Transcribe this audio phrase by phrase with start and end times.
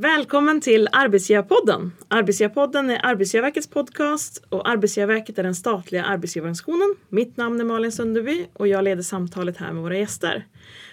[0.00, 1.92] Välkommen till Arbetsgivarpodden.
[2.08, 6.94] Arbetsgivarpodden är Arbetsgivarverkets podcast och Arbetsgivarverket är den statliga arbetsgivarorganisationen.
[7.08, 10.46] Mitt namn är Malin Sunderby och jag leder samtalet här med våra gäster.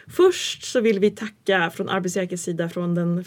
[0.08, 3.24] Först så vill vi tacka från Arbetsgivarverkets sida från den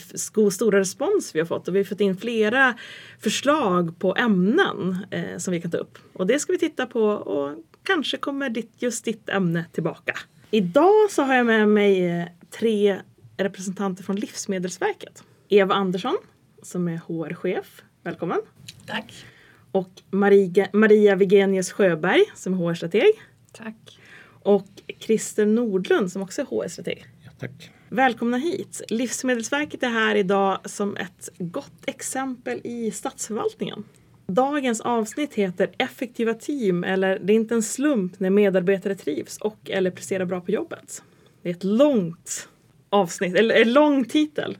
[0.50, 2.74] stora respons vi har fått och vi har fått in flera
[3.20, 5.98] förslag på ämnen eh, som vi kan ta upp.
[6.12, 10.18] Och det ska vi titta på och kanske kommer ditt, just ditt ämne tillbaka.
[10.50, 12.26] Idag så har jag med mig eh,
[12.59, 13.01] tre
[13.37, 15.24] representanter från Livsmedelsverket.
[15.48, 16.16] Eva Andersson
[16.62, 17.83] som är HR-chef.
[18.02, 18.41] Välkommen!
[18.87, 19.25] Tack!
[19.73, 23.12] Och Maria, Maria Vigenius Sjöberg som är HR-strateg.
[23.52, 23.98] Tack!
[24.43, 24.66] Och
[24.98, 27.05] Christer Nordlund som också är HR-strateg.
[27.24, 27.71] Ja, tack.
[27.88, 28.83] Välkomna hit!
[28.88, 33.85] Livsmedelsverket är här idag som ett gott exempel i statsförvaltningen.
[34.27, 39.71] Dagens avsnitt heter Effektiva team eller Det är inte en slump när medarbetare trivs och
[39.71, 41.02] eller presterar bra på jobbet.
[41.43, 42.49] Det är ett långt
[42.90, 44.59] avsnitt, eller en lång titel.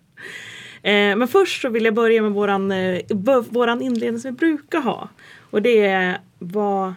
[0.83, 3.03] Eh, men först så vill jag börja med våran, eh,
[3.51, 5.09] våran inledning som vi brukar ha.
[5.51, 6.95] Och det är vad,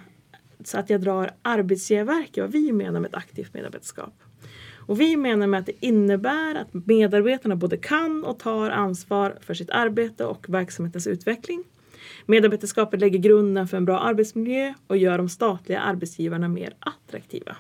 [0.64, 4.14] så att jag drar Arbetsgivarverket, vad vi menar med ett aktivt medarbetarskap.
[4.86, 9.54] Och vi menar med att det innebär att medarbetarna både kan och tar ansvar för
[9.54, 11.64] sitt arbete och verksamhetens utveckling.
[12.26, 17.56] Medarbetarskapet lägger grunden för en bra arbetsmiljö och gör de statliga arbetsgivarna mer attraktiva.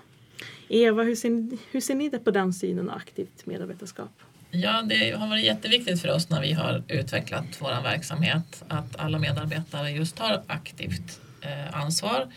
[0.67, 4.11] Eva, hur ser, ni, hur ser ni det på den synen av aktivt medarbetarskap?
[4.52, 9.20] Ja, det har varit jätteviktigt för oss när vi har utvecklat vår verksamhet att alla
[9.20, 12.28] medarbetare just tar aktivt eh, ansvar.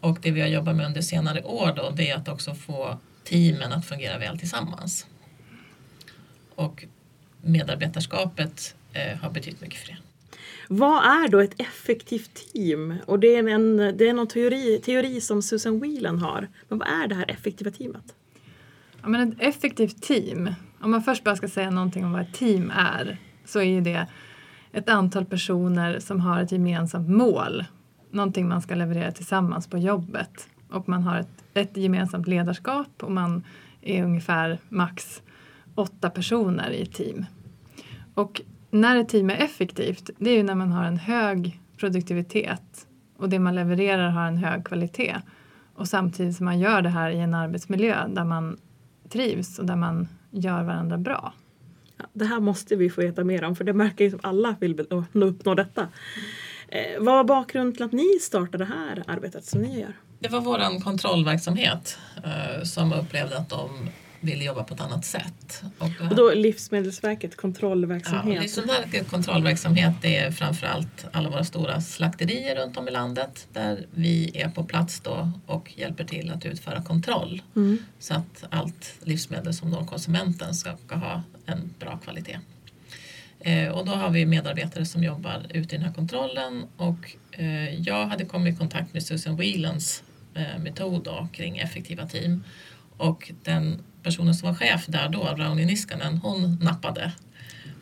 [0.00, 2.98] Och det vi har jobbat med under senare år då, det är att också få
[3.24, 5.06] teamen att fungera väl tillsammans.
[6.54, 6.84] Och
[7.42, 9.96] medarbetarskapet eh, har betytt mycket för det.
[10.68, 12.94] Vad är då ett effektivt team?
[13.06, 16.48] Och det är, en, det är någon teori, teori som Susan Whelan har.
[16.68, 18.14] Men vad är det här effektiva teamet?
[19.02, 22.34] Ja, men ett effektivt team, om man först bara ska säga någonting om vad ett
[22.34, 24.06] team är, så är ju det
[24.72, 27.64] ett antal personer som har ett gemensamt mål.
[28.10, 30.48] Någonting man ska leverera tillsammans på jobbet.
[30.70, 33.44] Och man har ett, ett gemensamt ledarskap och man
[33.82, 35.22] är ungefär max
[35.74, 37.26] åtta personer i ett team.
[38.14, 42.86] Och när ett team är effektivt, det är ju när man har en hög produktivitet
[43.18, 45.16] och det man levererar har en hög kvalitet.
[45.74, 48.56] Och samtidigt som man gör det här i en arbetsmiljö där man
[49.08, 51.32] trivs och där man gör varandra bra.
[51.96, 54.56] Ja, det här måste vi få veta mer om för det märker ju som alla
[54.60, 54.80] vill
[55.12, 55.88] uppnå detta.
[56.68, 59.92] Eh, vad var bakgrunden till att ni startade det här arbetet som ni gör?
[60.18, 63.70] Det var vår kontrollverksamhet eh, som upplevde att de
[64.26, 65.62] ville jobba på ett annat sätt.
[65.78, 68.34] Och, och då Livsmedelsverket kontrollverksamhet?
[68.34, 73.86] Ja, Livsmedelsverket kontrollverksamhet det är framförallt alla våra stora slakterier runt om i landet där
[73.94, 77.78] vi är på plats då och hjälper till att utföra kontroll mm.
[77.98, 82.38] så att allt livsmedel som når konsumenten ska, ska ha en bra kvalitet.
[83.40, 87.80] Eh, och då har vi medarbetare som jobbar ute i den här kontrollen och eh,
[87.80, 90.02] jag hade kommit i kontakt med Susan Whelans
[90.34, 92.44] eh, metod då, kring effektiva team
[92.96, 97.12] och den personen som var chef där då, Rauni Niskanen, hon nappade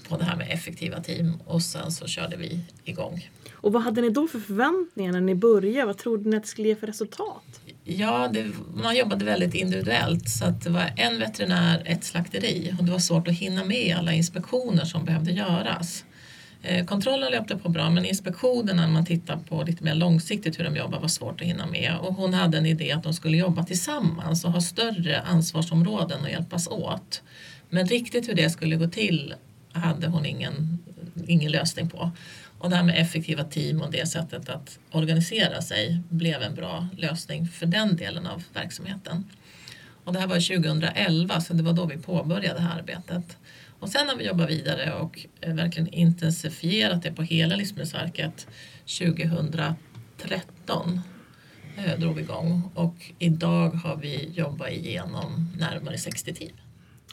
[0.09, 3.31] på det här med effektiva team och sen så körde vi igång.
[3.53, 5.87] Och vad hade ni då för förväntningar när ni började?
[5.87, 7.61] Vad trodde ni att det skulle ge för resultat?
[7.85, 12.85] Ja, det, man jobbade väldigt individuellt så att det var en veterinär, ett slakteri och
[12.85, 16.05] det var svårt att hinna med alla inspektioner som behövde göras.
[16.67, 20.65] Eh, kontrollen löpte på bra men inspektionerna när man tittar på lite mer långsiktigt hur
[20.65, 21.97] de jobbar var svårt att hinna med.
[22.01, 26.31] Och hon hade en idé att de skulle jobba tillsammans och ha större ansvarsområden och
[26.31, 27.23] hjälpas åt.
[27.71, 29.35] Men riktigt hur det skulle gå till
[29.73, 30.79] hade hon ingen,
[31.27, 32.11] ingen lösning på.
[32.59, 36.89] Och det här med effektiva team och det sättet att organisera sig blev en bra
[36.97, 39.25] lösning för den delen av verksamheten.
[40.05, 43.37] Och det här var 2011 så det var då vi påbörjade det här arbetet.
[43.85, 48.47] Och sen har vi jobbat vidare och verkligen intensifierat det på hela Livsmedelsverket
[48.99, 51.01] 2013
[51.77, 56.53] eh, drog vi igång och idag har vi jobbat igenom närmare 60 team.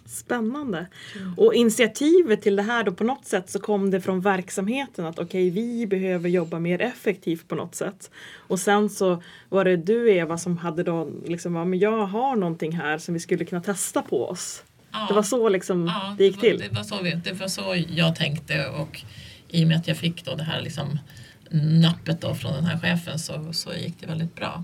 [0.06, 0.88] Spännande.
[1.16, 1.34] Mm.
[1.38, 5.20] Och initiativet till det här då på något sätt så kom det från verksamheten att
[5.20, 8.12] okej okay, vi behöver jobba mer effektivt på något sätt.
[8.36, 12.36] Och sen så var det du Eva som hade då liksom, ja, men jag har
[12.36, 14.64] någonting här som vi skulle kunna testa på oss.
[14.92, 15.06] Ja.
[15.08, 16.58] Det var så liksom ja, det gick till?
[16.58, 19.04] Det var, så, det var så jag tänkte och
[19.50, 21.00] i och med att jag fick då det här liksom
[21.82, 24.64] nappet då från den här chefen så, så gick det väldigt bra.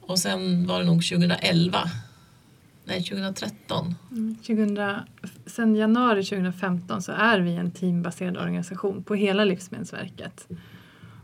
[0.00, 1.90] Och sen var det nog 2011
[2.88, 3.94] Nej, 2013.
[4.10, 4.78] Mm, 2000,
[5.46, 10.48] sen januari 2015 så är vi en teambaserad organisation på hela Livsmedelsverket.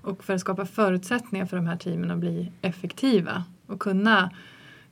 [0.02, 4.30] Och för att skapa förutsättningar för de här teamen att bli effektiva och kunna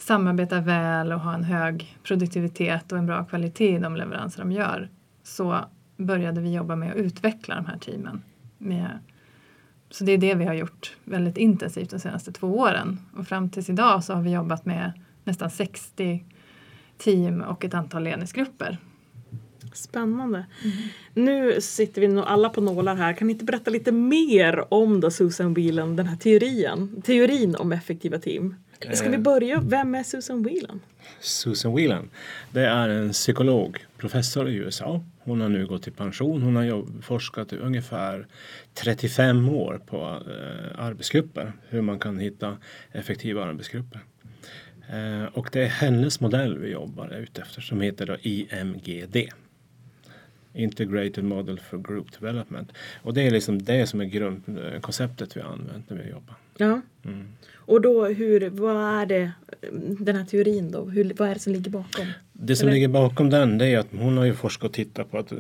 [0.03, 4.53] samarbeta väl och ha en hög produktivitet och en bra kvalitet i de leveranser de
[4.53, 4.89] gör
[5.23, 5.65] så
[5.97, 8.23] började vi jobba med att utveckla de här teamen.
[8.59, 8.99] Med,
[9.91, 13.01] så det är det vi har gjort väldigt intensivt de senaste två åren.
[13.17, 14.93] Och fram tills idag så har vi jobbat med
[15.25, 16.25] nästan 60
[16.99, 18.79] team och ett antal ledningsgrupper.
[19.73, 20.47] Spännande.
[21.15, 23.13] Nu sitter vi nog alla på nålar här.
[23.13, 27.73] Kan ni inte berätta lite mer om då Susan Whelan, den här teorin, teorin om
[27.73, 28.55] effektiva team?
[28.93, 29.21] Ska vi Eh.
[29.21, 29.61] börja?
[29.61, 30.81] Vem är Susan Whelan?
[31.21, 32.11] Susan Whelan.
[32.53, 35.05] Det är en psykolog, professor i USA.
[35.23, 36.43] Hon har nu gått i pension.
[36.43, 38.27] Hon har forskat i ungefär
[38.75, 41.53] 35 år på eh, arbetsgrupper.
[41.69, 42.57] Hur man kan hitta
[42.93, 44.01] effektiva arbetsgrupper.
[44.93, 49.17] Eh, och det är hennes modell vi jobbar ute efter som heter då IMGD.
[50.55, 52.73] Integrated Model for Group Development.
[53.03, 56.35] Och det är liksom det som är grundkonceptet vi har använt när vi jobbar.
[56.57, 56.81] Ja.
[57.05, 57.29] Mm.
[57.55, 59.33] Och då hur, vad är det,
[59.99, 60.85] den här teorin då?
[60.85, 62.07] Hur, vad är det som ligger bakom?
[62.33, 65.11] Det som Eller- ligger bakom den det är att hon har ju forskat och tittat
[65.11, 65.39] på att, eh,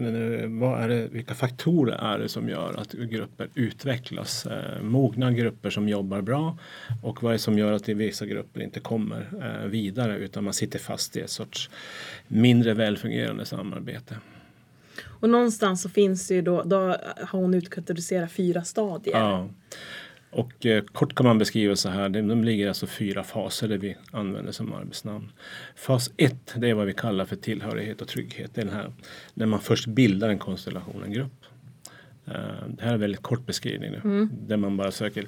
[0.49, 4.47] vad är det, vilka faktorer är det som gör att grupper utvecklas.
[4.47, 6.59] Eh, mogna grupper som jobbar bra
[7.03, 10.53] och vad är det som gör att vissa grupper inte kommer eh, vidare utan man
[10.53, 11.71] sitter fast i ett sorts
[12.29, 14.17] mindre välfungerande samarbete.
[15.21, 16.77] Och någonstans så finns det ju då, då
[17.17, 19.19] har hon utkategoriserat fyra stadier.
[19.19, 19.49] Ja.
[20.31, 23.79] Och eh, kort kan man beskriva så här, de, de ligger alltså fyra faser där
[23.79, 25.33] vi använder som arbetsnamn.
[25.77, 28.51] Fas 1, det är vad vi kallar för tillhörighet och trygghet.
[28.55, 28.93] Det är den här,
[29.35, 31.45] när man först bildar en konstellation, en grupp.
[32.27, 35.27] Eh, det här är en väldigt kort beskrivning nu, där man bara söker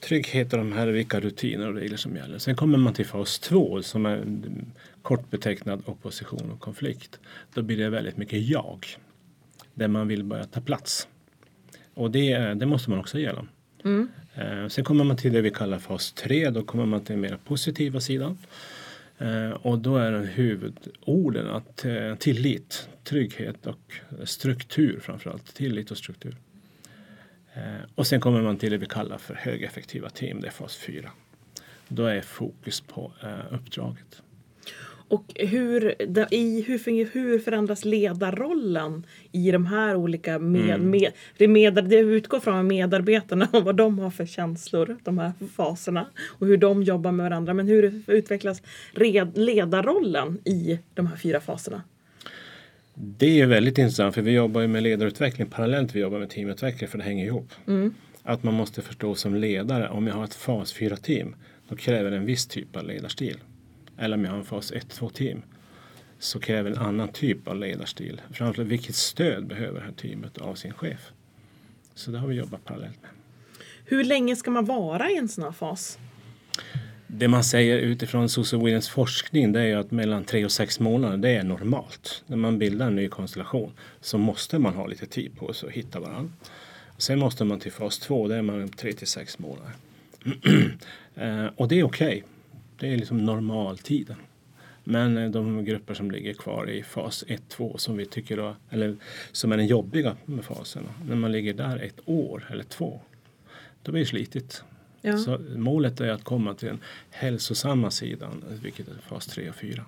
[0.00, 2.38] trygghet och de här vilka rutiner och regler som gäller.
[2.38, 4.66] Sen kommer man till fas 2 som är mm,
[5.02, 7.20] kort betecknad opposition och konflikt.
[7.54, 8.86] Då blir det väldigt mycket jag,
[9.80, 11.08] där man vill börja ta plats.
[11.94, 13.48] Och det, det måste man också igenom.
[14.34, 16.50] Eh, sen kommer man till det vi kallar fas 3.
[16.50, 18.38] Då kommer man till den mer positiva sidan.
[19.18, 23.92] Eh, och då är huvudorden att eh, tillit, trygghet och
[24.24, 25.54] struktur framförallt.
[25.54, 26.36] Tillit och struktur.
[27.94, 30.40] Och sen kommer man till det vi kallar för högeffektiva team.
[30.40, 31.10] Det är fas 4.
[31.88, 33.12] Då är fokus på
[33.50, 34.22] uppdraget.
[35.10, 35.94] Och hur,
[36.30, 40.90] i, hur, hur förändras ledarrollen i de här olika med, Mm.
[40.90, 45.32] med, det, med, det utgår från medarbetarna och vad de har för känslor, de här
[45.56, 46.06] faserna
[46.38, 47.54] och hur de jobbar med varandra.
[47.54, 48.62] Men hur utvecklas
[48.92, 51.82] red, ledarrollen i de här fyra faserna?
[52.94, 56.98] Det är väldigt intressant för vi jobbar med ledarutveckling parallellt vi jobbar med teamutveckling för
[56.98, 57.52] det hänger ihop.
[58.22, 61.34] Att man måste förstå som ledare, om jag har ett fas 4-team,
[61.68, 63.36] då kräver det en viss typ av ledarstil.
[64.00, 65.42] Eller om jag har en fas 1-2-team,
[66.18, 68.20] så kräver en annan typ av ledarstil.
[68.32, 71.12] Framförallt vilket stöd behöver det här teamet av sin chef.
[71.94, 73.10] Så det har vi jobbat parallellt med.
[73.84, 75.98] Hur länge ska man vara i en sån här fas?
[77.06, 81.16] Det man säger utifrån Susan Williams forskning det är att mellan tre och sex månader
[81.16, 82.24] det är normalt.
[82.26, 85.74] När man bildar en ny konstellation så måste man ha lite tid på sig att
[85.74, 86.32] hitta varandra.
[86.98, 89.72] Sen måste man till fas två, det är man tre till sex månader.
[91.14, 92.24] Eh, och det är okej.
[92.80, 94.16] Det är liksom normaltiden.
[94.84, 98.96] Men eh, de grupper som ligger kvar i fas 1-2 som vi tycker då, eller
[99.32, 100.88] som är den jobbiga med faserna.
[101.06, 103.00] När man ligger där ett år eller två.
[103.82, 104.64] Då blir det slitigt.
[105.00, 105.18] Ja.
[105.18, 106.78] Så målet är att komma till den
[107.10, 109.84] hälsosamma sidan, vilket är fas 3 och 4.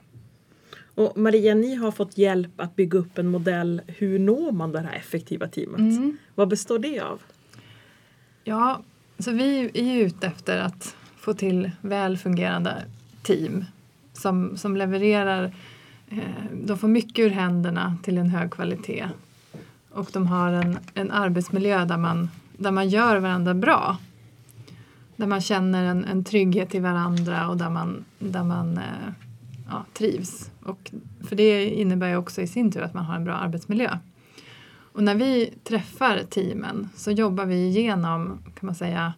[0.95, 3.83] Och Maria, ni har fått hjälp att bygga upp en modell.
[3.87, 5.79] Hur når man det här effektiva teamet?
[5.79, 6.17] Mm.
[6.35, 7.23] Vad består det av?
[8.45, 8.85] Ja,
[9.19, 12.85] så vi är ju ute efter att få till väl fungerande
[13.23, 13.65] team
[14.13, 15.55] som, som levererar,
[16.09, 16.19] eh,
[16.65, 19.09] de får mycket ur händerna till en hög kvalitet
[19.91, 23.97] och de har en, en arbetsmiljö där man, där man gör varandra bra.
[25.17, 29.13] Där man känner en, en trygghet i varandra och där man, där man eh,
[29.71, 30.51] ja, trivs.
[30.63, 30.91] Och,
[31.29, 33.99] för det innebär ju också i sin tur att man har en bra arbetsmiljö.
[34.93, 39.13] Och när vi träffar teamen så jobbar vi igenom kan man säga,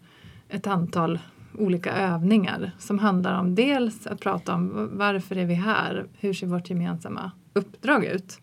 [0.49, 1.19] ett antal
[1.59, 6.07] olika övningar som handlar om dels att prata om varför är vi här?
[6.19, 8.41] Hur ser vårt gemensamma uppdrag ut?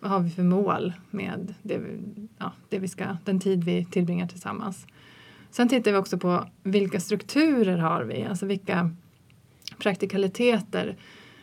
[0.00, 1.98] Vad har vi för mål med det vi,
[2.38, 4.86] ja, det vi ska, den tid vi tillbringar tillsammans?
[5.50, 8.24] Sen tittar vi också på vilka strukturer har vi?
[8.24, 8.90] Alltså vilka
[9.78, 10.96] praktikaliteter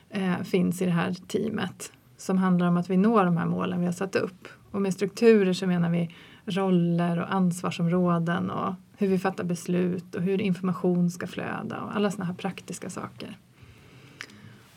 [0.10, 3.80] eh, finns i det här teamet som handlar om att vi når de här målen
[3.80, 4.48] vi har satt upp.
[4.72, 10.22] Och med strukturer så menar vi roller och ansvarsområden och hur vi fattar beslut och
[10.22, 13.38] hur information ska flöda och alla såna här praktiska saker.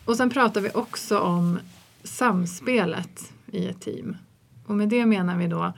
[0.05, 1.59] Och sen pratar vi också om
[2.03, 4.17] samspelet i ett team.
[4.65, 5.73] Och med det menar vi då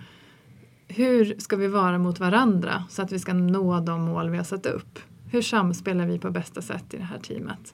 [0.87, 4.43] hur ska vi vara mot varandra så att vi ska nå de mål vi har
[4.43, 4.99] satt upp?
[5.31, 7.73] Hur samspelar vi på bästa sätt i det här teamet?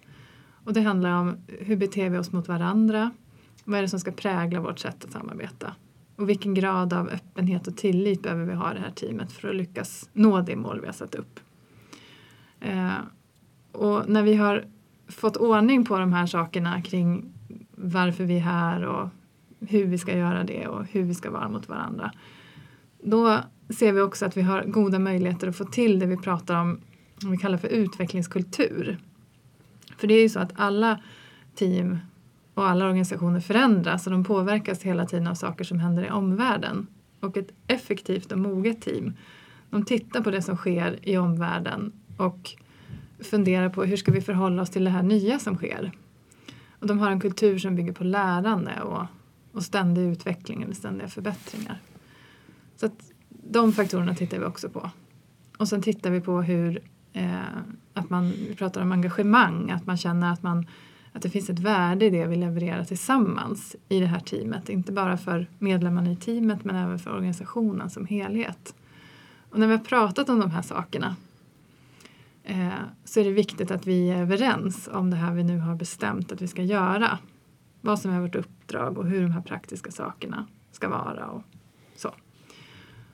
[0.66, 3.12] Och det handlar om hur beter vi oss mot varandra?
[3.64, 5.76] Vad är det som ska prägla vårt sätt att samarbeta?
[6.16, 9.50] Och vilken grad av öppenhet och tillit behöver vi ha i det här teamet för
[9.50, 11.40] att lyckas nå det mål vi har satt upp.
[12.60, 12.98] Eh,
[13.72, 14.66] och när vi har
[15.08, 17.34] fått ordning på de här sakerna kring
[17.76, 19.10] varför vi är här och
[19.60, 22.12] hur vi ska göra det och hur vi ska vara mot varandra.
[23.04, 23.40] Då
[23.70, 26.80] ser vi också att vi har goda möjligheter att få till det vi pratar om,
[27.24, 28.98] om vi kallar för utvecklingskultur.
[29.98, 31.00] För det är ju så att alla
[31.56, 31.98] team
[32.54, 36.88] och alla organisationer förändras och de påverkas hela tiden av saker som händer i omvärlden.
[37.20, 39.14] Och ett effektivt och moget team,
[39.70, 42.52] de tittar på det som sker i omvärlden och
[43.20, 45.92] funderar på hur ska vi förhålla oss till det här nya som sker.
[46.80, 49.06] Och de har en kultur som bygger på lärande och,
[49.52, 51.82] och ständig utveckling eller ständiga förbättringar.
[52.76, 54.90] Så att de faktorerna tittar vi också på.
[55.58, 56.82] Och sen tittar vi på hur
[57.14, 57.40] eh,
[57.94, 60.66] att man, vi pratar om engagemang, att man känner att, man,
[61.14, 64.70] att det finns ett värde i det vi levererar tillsammans i det här teamet.
[64.70, 68.76] Inte bara för medlemmarna i teamet men även för organisationen som helhet.
[69.50, 71.16] Och när vi har pratat om de här sakerna
[72.44, 72.70] eh,
[73.06, 76.32] så är det viktigt att vi är överens om det här vi nu har bestämt
[76.32, 77.18] att vi ska göra.
[77.82, 81.44] Vad som är vårt uppdrag och hur de här praktiska sakerna ska vara och
[81.96, 82.12] så.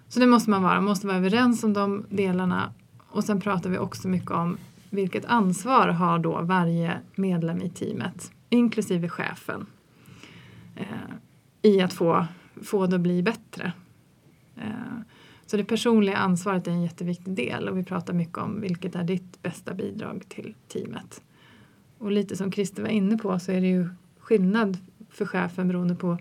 [0.08, 2.74] Så det måste man vara, man måste vara överens om de delarna
[3.10, 4.58] och sen pratar vi också mycket om
[4.90, 9.66] vilket ansvar har då varje medlem i teamet, inklusive chefen,
[10.76, 10.86] eh,
[11.62, 12.26] i att få,
[12.64, 13.74] få det att bli bättre.
[14.56, 15.02] Eh,
[15.46, 19.04] så det personliga ansvaret är en jätteviktig del och vi pratar mycket om vilket är
[19.04, 21.22] ditt bästa bidrag till teamet.
[21.98, 23.90] Och lite som Christer var inne på så är det ju
[24.20, 24.78] skillnad
[25.10, 26.18] för chefen beroende på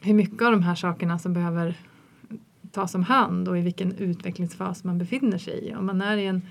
[0.00, 1.76] hur mycket av de här sakerna som behöver
[2.72, 5.74] tas om hand och i vilken utvecklingsfas man befinner sig i.
[5.74, 6.42] Om man är i en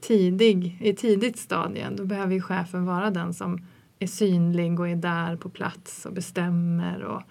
[0.00, 3.66] tidig, i tidigt stadie då behöver ju chefen vara den som
[3.98, 7.22] är synlig och är där på plats och bestämmer och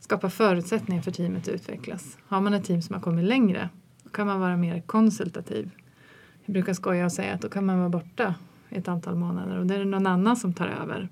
[0.00, 2.18] skapar förutsättningar för teamet att utvecklas.
[2.26, 3.68] Har man ett team som har kommit längre
[4.02, 5.70] då kan man vara mer konsultativ.
[6.44, 8.34] Jag brukar skoja och säga att då kan man vara borta
[8.68, 11.08] ett antal månader och det är någon annan som tar över.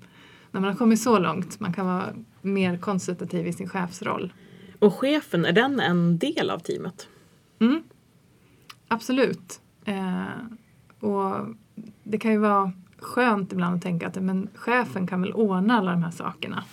[0.51, 4.33] När man har kommit så långt, man kan vara mer konsultativ i sin chefsroll
[4.79, 7.07] och chefen, är den en del av teamet?
[7.59, 7.83] Mm.
[8.87, 9.61] Absolut.
[9.85, 10.23] Eh,
[10.99, 11.47] och
[12.03, 15.91] det kan ju vara skönt ibland att tänka att men chefen kan väl ordna alla
[15.91, 16.63] de här sakerna.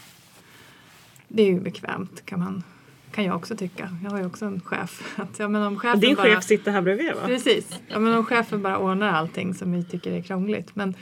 [1.29, 2.63] Det är ju bekvämt kan, man,
[3.11, 3.99] kan jag också tycka.
[4.03, 5.15] Jag har ju också en chef.
[5.19, 7.21] Att, ja, men om chefen Din bara, chef sitter här bredvid va?
[7.27, 7.81] Precis.
[7.89, 10.77] Ja, men om chefen bara ordnar allting som vi tycker är krångligt.
[10.77, 10.95] Men,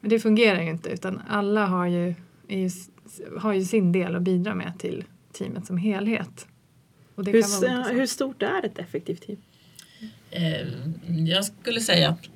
[0.00, 2.14] men det fungerar ju inte utan alla har ju,
[2.48, 2.70] ju,
[3.38, 6.46] har ju sin del att bidra med till teamet som helhet.
[7.16, 9.38] hur, hur stort är ett effektivt team?
[10.30, 10.68] Eh,
[11.26, 12.28] jag skulle säga att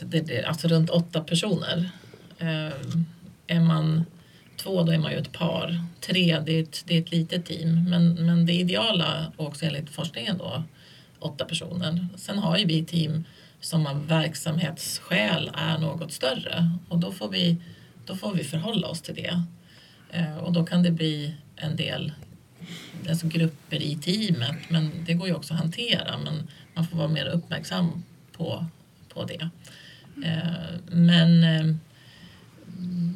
[0.00, 1.90] det är alltså runt åtta personer.
[2.38, 2.72] Eh,
[3.46, 4.04] är man
[4.56, 5.84] två då är man ju ett par.
[6.00, 7.90] Tre det är ett, det är ett litet team.
[7.90, 10.62] Men, men det ideala, också enligt forskningen då,
[11.18, 12.08] åtta personer.
[12.16, 13.24] Sen har ju vi team
[13.60, 17.56] som av verksamhetsskäl är något större och då får vi,
[18.06, 19.42] då får vi förhålla oss till det.
[20.10, 22.12] Eh, och då kan det bli en del
[23.08, 27.08] alltså grupper i teamet men det går ju också att hantera men man får vara
[27.08, 28.02] mer uppmärksam
[28.36, 28.66] på,
[29.08, 29.50] på det.
[30.22, 31.76] Eh, men eh,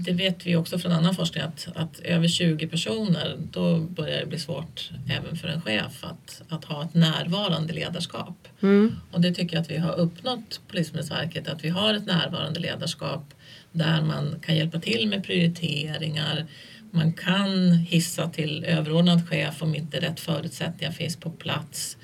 [0.06, 4.26] det vet vi också från annan forskning att, att över 20 personer då börjar det
[4.26, 8.48] bli svårt även för en chef att, att ha ett närvarande ledarskap.
[8.62, 8.96] Mm.
[9.10, 12.60] Och det tycker jag att vi har uppnått på Livsmedelsverket att vi har ett närvarande
[12.60, 13.34] ledarskap
[13.72, 16.46] där man kan hjälpa till med prioriteringar,
[16.90, 21.96] man kan hissa till överordnad chef om inte rätt förutsättningar finns på plats.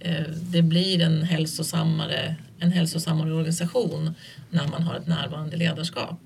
[0.00, 4.14] Eh, det blir en hälsosammare, en hälsosammare organisation
[4.50, 6.20] när man har ett närvarande ledarskap.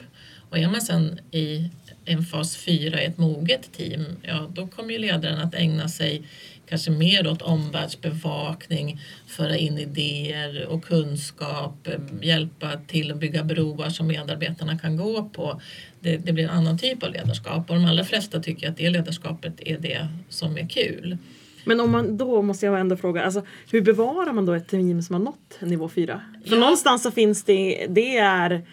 [0.51, 1.71] Och är man sen i
[2.05, 6.23] en fas 4 i ett moget team, ja då kommer ju ledaren att ägna sig
[6.69, 11.89] kanske mer åt omvärldsbevakning, föra in idéer och kunskap,
[12.23, 15.61] hjälpa till att bygga broar som medarbetarna kan gå på.
[16.01, 18.91] Det, det, blir en annan typ av ledarskap och de allra flesta tycker att det
[18.91, 21.19] ledarskapet är det som är kul.
[21.69, 25.03] Men om man, då måste jag ändå fråga, alltså, hur bevarar man då ett team
[25.03, 26.21] som har nått nivå 4?
[26.45, 26.61] För ja.
[26.61, 28.65] någonstans så finns det, det är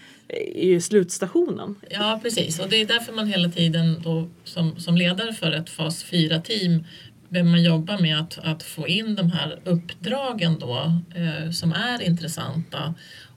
[0.55, 1.75] ju slutstationen.
[1.89, 5.69] Ja precis och det är därför man hela tiden då som, som ledare för ett
[5.69, 6.83] fas 4-team
[7.29, 12.01] behöver man jobba med att, att få in de här uppdragen då eh, som är
[12.01, 12.93] intressanta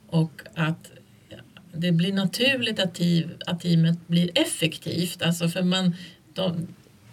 [0.07, 0.91] och att
[1.73, 5.21] det blir naturligt att, team, att teamet blir effektivt.
[5.21, 5.95] Alltså för man,
[6.33, 6.67] de,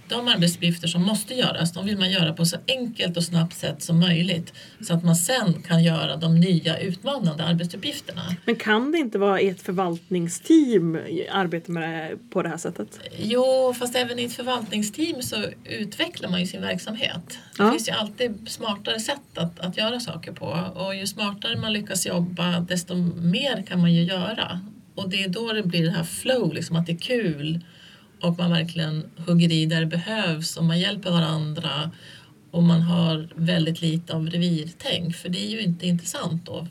[0.08, 3.82] de arbetsuppgifter som måste göras, de vill man göra på så enkelt och snabbt sätt
[3.82, 4.52] som möjligt.
[4.80, 8.22] Så att man sen kan göra de nya utmanande arbetsuppgifterna.
[8.44, 10.98] Men kan det inte vara i ett förvaltningsteam
[11.30, 13.00] arbeta med det på det här sättet?
[13.18, 17.38] Jo, fast även i ett förvaltningsteam så utvecklar man ju sin verksamhet.
[17.56, 17.70] Det Ja.
[17.70, 20.46] finns ju alltid smartare sätt att, att göra saker på.
[20.74, 24.60] Och ju smartare man lyckas jobba, desto mer kan man ju göra.
[24.94, 27.60] Och det är då det blir det här flow, liksom att det är kul
[28.20, 31.90] och man verkligen hugger i där det behövs och man hjälper varandra
[32.50, 36.66] och man har väldigt lite av revirtänk för det är ju inte intressant då.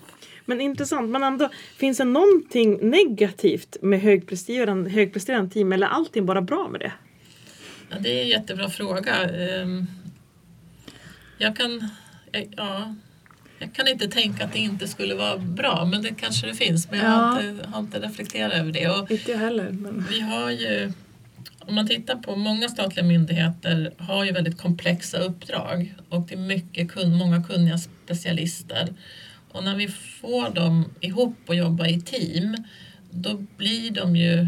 [0.45, 6.25] Men intressant, men ändå, finns det någonting negativt med högpresterande, högpresterande team eller är allting
[6.25, 6.91] bara bra med det?
[7.89, 9.15] Ja, det är en jättebra fråga.
[9.29, 9.85] Ehm,
[11.37, 11.89] Jag kan,
[12.57, 12.95] ja,
[13.59, 16.91] jag kan inte tänka att det inte skulle vara bra men det kanske det finns
[16.91, 18.89] men jag har, inte, har inte reflekterat över det.
[18.89, 19.71] Och Inte jag heller.
[19.71, 20.05] Men...
[20.09, 20.91] Vi har ju,
[21.67, 26.39] om man tittar på många statliga myndigheter har ju väldigt komplexa uppdrag och det är
[26.39, 28.93] mycket kund, många kunniga specialister.
[29.51, 32.55] Och när vi får dem ihop och jobbar i team
[33.11, 34.47] då blir de ju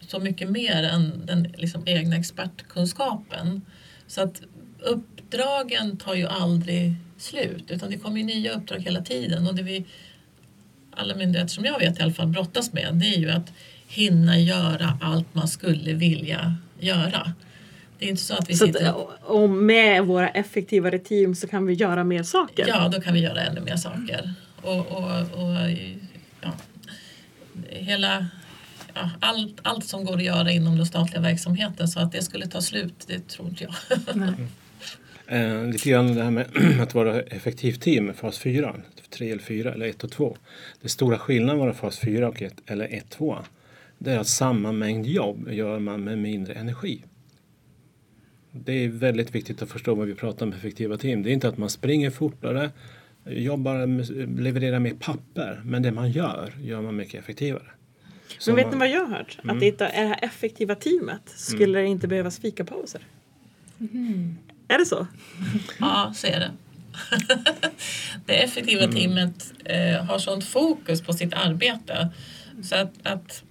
[0.00, 3.62] så mycket mer än den liksom egna expertkunskapen.
[4.06, 4.42] Så att
[4.78, 9.62] uppdragen tar ju aldrig slut utan det kommer ju nya uppdrag hela tiden och det
[9.62, 9.84] vi
[10.90, 13.52] alla myndigheter som jag vet i alla fall brottas med det är ju att
[13.94, 17.32] hinna göra allt man skulle vilja göra.
[17.98, 18.94] Det är inte så att vi Så att, sitter
[19.30, 22.64] och med våra effektivare team så kan vi göra mer saker.
[22.68, 24.32] Ja, då kan vi göra ännu mer saker.
[24.62, 25.70] Och, och, och
[26.40, 26.52] ja,
[27.68, 28.26] hela,
[28.94, 32.46] ja, allt, allt som går att göra inom den statliga verksamheten så att det skulle
[32.46, 33.74] ta slut, det tror inte jag.
[35.26, 36.46] Eh, lite grann det här med
[36.80, 38.74] att vara effektivt team, fas 4,
[39.10, 40.36] 3 eller 4 eller 1 och 2.
[40.82, 43.38] Det stora skillnaden mellan fas 4 och 1 eller 1 2
[44.04, 47.02] det är att samma mängd jobb gör man med mindre energi.
[48.52, 51.22] Det är väldigt viktigt att förstå vad vi pratar om effektiva team.
[51.22, 52.70] Det är inte att man springer fortare,
[53.26, 57.62] jobbar, med- levererar mer papper, men det man gör, gör man mycket effektivare.
[58.38, 59.38] Så Men vet man- ni vad jag har hört?
[59.44, 63.00] Att det det här effektiva teamet skulle det inte behövas fikapauser.
[64.68, 65.06] Är det så?
[65.80, 66.50] Ja, så är det.
[68.26, 72.08] det effektiva teamet eh, har sånt fokus på sitt arbete
[72.62, 73.42] så att, att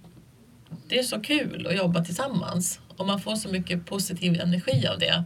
[0.94, 4.98] det är så kul att jobba tillsammans och man får så mycket positiv energi av
[4.98, 5.24] det.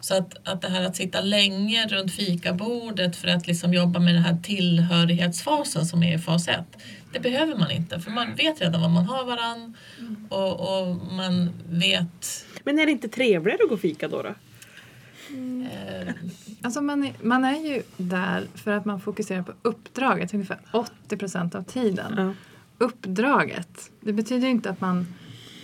[0.00, 4.14] Så att, att det här att sitta länge runt fikabordet för att liksom jobba med
[4.14, 6.58] den här tillhörighetsfasen som är i fas 1,
[7.12, 9.76] det behöver man inte för man vet redan vad man har varann
[10.28, 14.22] och, och man vet Men är det inte trevligare att gå fika då?
[14.22, 14.34] då?
[15.72, 16.14] eh,
[16.62, 21.16] Alltså man, är, man är ju där för att man fokuserar på uppdraget ungefär 80
[21.16, 22.14] procent av tiden.
[22.16, 22.32] Ja.
[22.78, 25.06] Uppdraget, det betyder inte att man...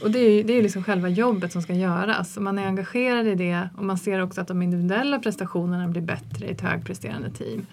[0.02, 2.38] Och det är ju det är liksom själva jobbet som ska göras.
[2.38, 6.46] Man är engagerad i det och man ser också att de individuella prestationerna blir bättre
[6.46, 7.66] i ett högpresterande team.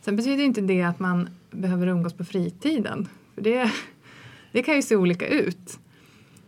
[0.00, 3.08] Sen betyder inte det att man behöver umgås på fritiden.
[3.34, 3.72] För det,
[4.52, 5.78] det kan ju se olika ut.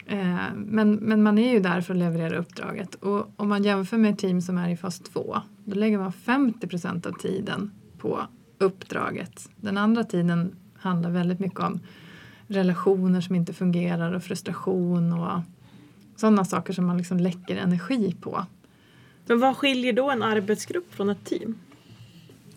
[0.07, 2.95] Eh, men, men man är ju där för att leverera uppdraget.
[2.95, 6.13] Och om man jämför med ett team som är i fas 2 då lägger man
[6.13, 8.27] 50 procent av tiden på
[8.59, 9.49] uppdraget.
[9.57, 11.81] Den andra tiden handlar väldigt mycket om
[12.47, 15.41] relationer som inte fungerar och frustration och
[16.17, 18.47] sådana saker som man liksom läcker energi på.
[19.27, 21.59] Men vad skiljer då en arbetsgrupp från ett team?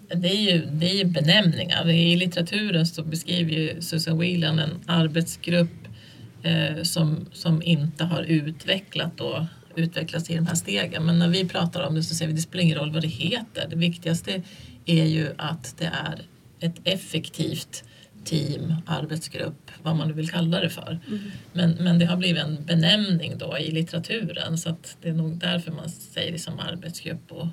[0.08, 1.90] Det är, ju, det är ju benämningar.
[1.90, 5.88] I litteraturen så beskriver ju Susan Whelan en arbetsgrupp
[6.44, 9.44] eh, som, som inte har utvecklat och
[9.76, 11.06] utvecklats i de här stegen.
[11.06, 13.08] Men när vi pratar om det så säger vi det spelar ingen roll vad det
[13.08, 13.68] heter.
[13.70, 14.42] Det viktigaste
[14.86, 16.22] är ju att det är
[16.60, 17.84] ett effektivt
[18.26, 21.00] team, arbetsgrupp, vad man nu vill kalla det för.
[21.54, 25.38] Men, men det har blivit en benämning då i litteraturen så att det är nog
[25.38, 27.48] därför man säger det som arbetsgrupp och,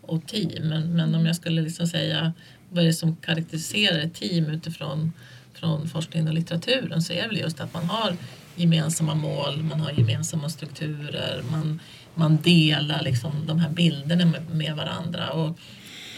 [0.00, 0.68] och team.
[0.68, 2.32] Men, men om jag skulle liksom säga
[2.70, 5.12] vad är det som karaktäriserar ett team utifrån
[5.58, 8.16] från forskningen och litteraturen så är det väl just att man har
[8.54, 11.80] gemensamma mål, man har gemensamma strukturer, man,
[12.14, 15.30] man delar liksom de här bilderna med, med varandra.
[15.30, 15.58] Och,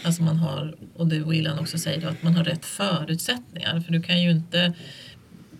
[0.03, 3.79] alltså man har, och det Willan också säger då, att man har rätt förutsättningar.
[3.79, 4.73] För du kan ju inte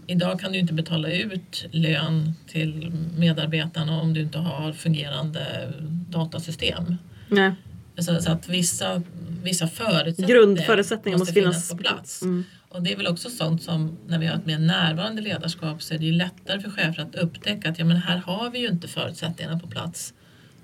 [0.07, 5.73] Idag kan du inte betala ut lön till medarbetarna om du inte har fungerande
[6.09, 6.97] datasystem.
[7.27, 7.51] Nej.
[7.97, 9.01] Så, så att vissa,
[9.43, 12.21] vissa förutsättningar Grundförutsättningar måste finnas på plats.
[12.21, 12.43] Mm.
[12.69, 15.93] Och det är väl också sånt som när vi har ett mer närvarande ledarskap så
[15.93, 18.67] är det ju lättare för chefer att upptäcka att ja, men här har vi ju
[18.67, 20.13] inte förutsättningarna på plats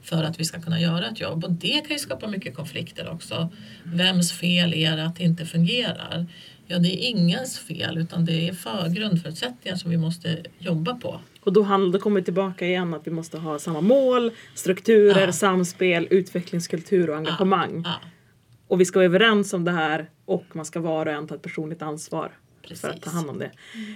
[0.09, 1.43] för att vi ska kunna göra ett jobb.
[1.43, 3.49] Och det kan ju skapa mycket konflikter också.
[3.83, 6.25] Vems fel är det att det inte fungerar?
[6.67, 11.19] Ja, det är ingens fel utan det är för grundförutsättningar som vi måste jobba på.
[11.43, 15.25] Och då, handlar, då kommer vi tillbaka igen att vi måste ha samma mål, strukturer,
[15.25, 15.31] Ja.
[15.31, 17.81] samspel, utvecklingskultur och engagemang.
[17.85, 17.93] Ja,
[18.67, 21.35] Och vi ska vara överens om det här och man ska var och en ta
[21.35, 22.31] ett personligt ansvar
[22.67, 23.13] för att ta Precis.
[23.13, 23.51] hand om det.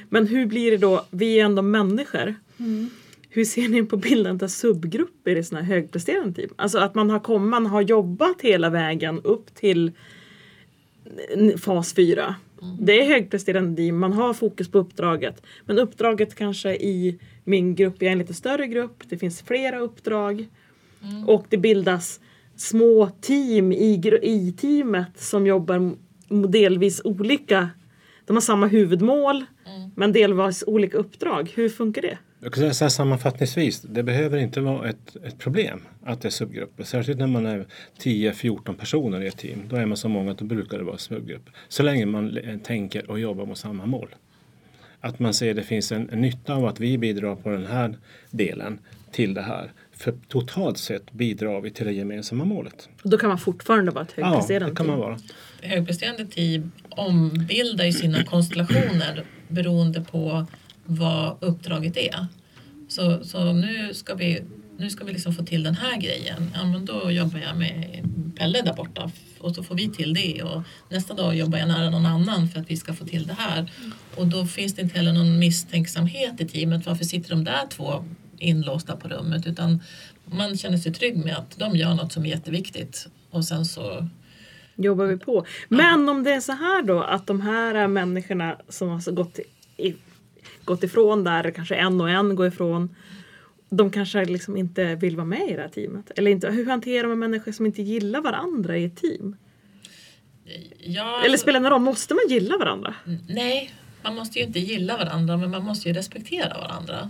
[0.09, 2.35] Men hur blir det då, vi är ändå människor.
[3.33, 6.49] Hur ser ni på bildandet av subgrupper i sådana här högpresterande team?
[6.55, 9.91] Alltså att man har, kommit, man har jobbat hela vägen upp till
[11.57, 12.35] fas 4.
[12.79, 15.43] Det är högpresterande team, man har fokus på uppdraget.
[15.65, 19.79] Men uppdraget kanske i min grupp, jag är en lite större grupp, det finns flera
[19.79, 20.47] uppdrag.
[21.27, 22.19] Och det bildas
[22.55, 25.95] små team i, i teamet som jobbar
[26.47, 27.69] delvis olika.
[28.25, 29.45] De har samma huvudmål
[29.95, 31.51] men delvis olika uppdrag.
[31.55, 32.17] Hur funkar det?
[32.43, 36.27] Jag kan säga så här sammanfattningsvis, det behöver inte vara ett, ett problem att det
[36.27, 36.83] är subgrupper.
[36.83, 37.65] Särskilt när man är
[37.99, 39.59] 10-14 personer i ett team.
[39.69, 41.53] Då är man så många att då brukar det vara subgrupper.
[41.69, 44.07] Så länge man tänker och jobbar mot samma mål.
[44.99, 47.97] Att man ser det finns en, en nytta av att vi bidrar på den här
[48.31, 48.79] delen
[49.11, 49.71] till det här.
[49.91, 52.89] För totalt sett bidrar vi till det gemensamma målet.
[53.03, 55.01] Och då kan man fortfarande vara ett Ja, högpresterande det kan man team.
[55.09, 55.17] vara.
[55.61, 60.45] högpresterande team ombildar ju sina konstellationer beroende på
[60.85, 62.25] vad uppdraget är.
[62.87, 64.43] Så, så nu ska vi,
[64.77, 66.51] nu ska vi liksom få till den här grejen.
[66.53, 70.43] Ja, men då jobbar jag med Pelle där borta och så får vi till det.
[70.43, 73.33] Och nästa dag jobbar jag nära någon annan för att vi ska få till det
[73.33, 73.71] här.
[74.15, 76.85] Och då finns det inte heller någon misstänksamhet i teamet.
[76.85, 78.05] Varför sitter de där två
[78.37, 79.47] inlåsta på rummet?
[79.47, 79.79] Utan
[80.25, 83.07] man känner sig trygg med att de gör något som är jätteviktigt.
[83.29, 84.07] Och sen så
[84.75, 85.45] Jobbar vi på.
[85.69, 89.39] Men om det är så här då att de här människorna som har gått,
[89.77, 89.95] i,
[90.65, 92.95] gått ifrån där, kanske en och en går ifrån.
[93.69, 96.11] De kanske liksom inte vill vara med i det här teamet.
[96.15, 99.35] Eller inte, hur hanterar man människor som inte gillar varandra i ett team?
[100.77, 101.81] Ja, Eller spelar det någon roll?
[101.81, 102.95] Måste man gilla varandra?
[103.27, 107.09] Nej, man måste ju inte gilla varandra men man måste ju respektera varandra.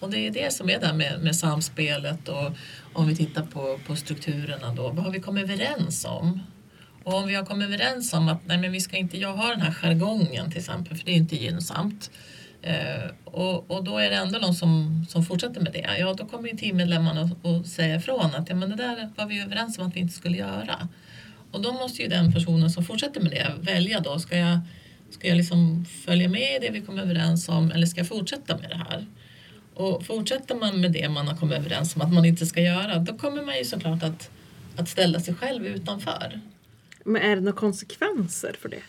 [0.00, 2.50] Och det är det som är där med, med samspelet och
[2.92, 4.82] om vi tittar på, på strukturerna då.
[4.82, 6.40] Vad har vi kommit överens om?
[7.04, 9.48] Och om vi har kommit överens om att nej men vi ska inte jag ha
[9.48, 12.10] den här jargongen till exempel för det är inte gynnsamt.
[12.62, 15.96] Eh, och, och då är det ändå någon som, som fortsätter med det.
[15.98, 19.42] Ja, då kommer ju teammedlemmarna att säga ifrån att ja, men det där var vi
[19.42, 20.88] överens om att vi inte skulle göra.
[21.50, 24.18] Och då måste ju den personen som fortsätter med det välja då.
[24.18, 24.60] Ska jag,
[25.10, 28.56] ska jag liksom följa med i det vi kom överens om eller ska jag fortsätta
[28.56, 29.06] med det här?
[29.74, 32.98] Och fortsätter man med det man har kommit överens om att man inte ska göra
[32.98, 34.30] då kommer man ju såklart att,
[34.76, 36.40] att ställa sig själv utanför.
[37.04, 38.82] Men är det några konsekvenser för det?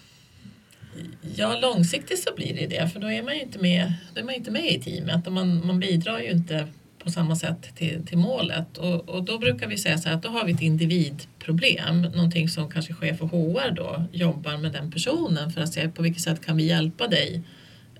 [1.35, 4.25] Ja, långsiktigt så blir det det för då är man ju inte med, då är
[4.25, 6.67] man inte med i teamet och man, man bidrar ju inte
[7.03, 8.77] på samma sätt till, till målet.
[8.77, 12.49] Och, och då brukar vi säga så här att då har vi ett individproblem, någonting
[12.49, 16.23] som kanske chef och HR då jobbar med den personen för att se på vilket
[16.23, 17.41] sätt kan vi hjälpa dig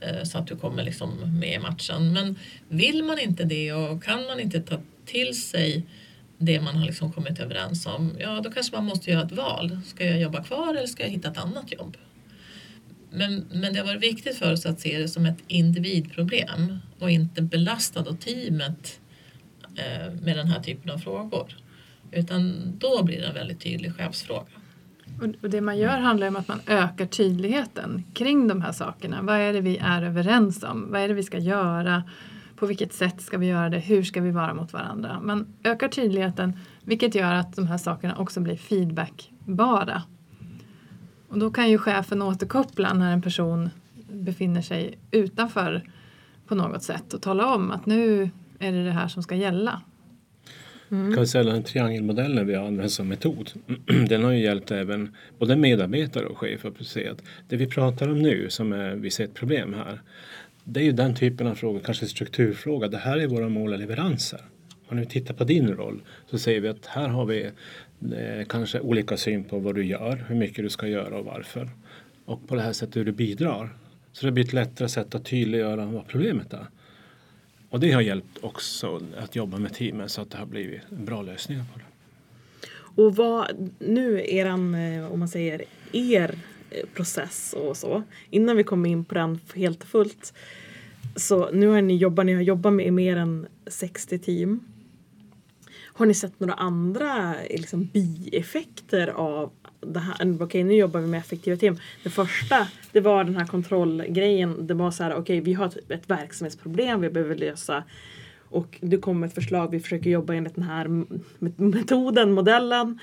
[0.01, 2.13] eh, så att du kommer liksom med i matchen.
[2.13, 2.35] Men
[2.67, 5.85] vill man inte det och kan man inte ta till sig
[6.37, 9.79] det man har liksom kommit överens om, ja då kanske man måste göra ett val.
[9.85, 11.97] Ska jag jobba kvar eller ska jag hitta ett annat jobb?
[13.11, 17.11] Men, men det har varit viktigt för oss att se det som ett individproblem och
[17.11, 18.99] inte belasta då teamet
[19.75, 21.55] eh, med den här typen av frågor.
[22.11, 24.47] Utan då blir det en väldigt tydlig chefsfråga.
[25.41, 29.21] Och, det man gör handlar om att man ökar tydligheten kring de här sakerna.
[29.21, 30.91] Vad är det vi är överens om?
[30.91, 32.03] Vad är det vi ska göra?
[32.55, 33.79] På vilket sätt ska vi göra det?
[33.79, 35.19] Hur ska vi vara mot varandra?
[35.23, 40.03] Man ökar tydligheten vilket gör att de här sakerna också blir feedbackbara.
[41.29, 43.69] Och då kan ju chefen återkoppla när en person
[44.11, 45.83] befinner sig utanför
[46.47, 49.81] på något sätt och tala om att nu är det det här som ska gälla.
[50.89, 53.51] Kan vi säga den triangelmodellen vi använder som metod.
[54.09, 58.09] Den har ju hjälpt även både medarbetare och chefer att se att det vi pratar
[58.09, 60.01] om nu som är, vi ser ett problem här.
[60.63, 62.87] Det är ju den typen av frågor, kanske strukturfråga.
[62.87, 64.41] Det här är våra mål och leveranser.
[64.89, 67.43] Och när vi tittar på din roll så säger vi att här har vi
[68.15, 71.69] eh, kanske olika syn på vad du gör, hur mycket du ska göra och varför.
[72.25, 73.69] Och på det här sättet hur du bidrar.
[74.11, 76.65] Så det blir ett lättare sätt att tydliggöra vad problemet är.
[77.69, 81.21] Och det har hjälpt också att jobba med teamen så att det har blivit bra
[81.21, 81.85] lösningar på det.
[83.03, 86.35] Och vad, nu eran, eh, om man säger er
[86.69, 88.03] eh, process och så.
[88.29, 90.33] Innan vi kommer in på den helt och fullt.
[91.15, 94.59] Så nu har ni jobbat, ni har jobbat med mer än 60 team.
[95.99, 100.43] Har ni sett några andra liksom, bieffekter av det här?
[100.43, 101.77] Okej, nu jobbar vi med effektiva team.
[102.03, 104.67] Det första, det var den här kontrollgrejen.
[104.67, 107.83] Det var så här, okej, vi har ett, ett verksamhetsproblem vi behöver lösa.
[108.49, 111.05] Och du kommer med ett förslag, vi försöker jobba enligt den här
[111.61, 112.99] metoden, modellen.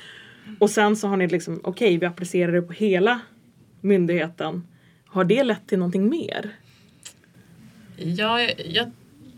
[0.58, 3.20] Och sen så har ni liksom, okej, vi applicerar det på hela
[3.80, 4.66] myndigheten.
[5.06, 6.50] Har det lett till någonting mer?
[7.96, 8.90] Ja, jag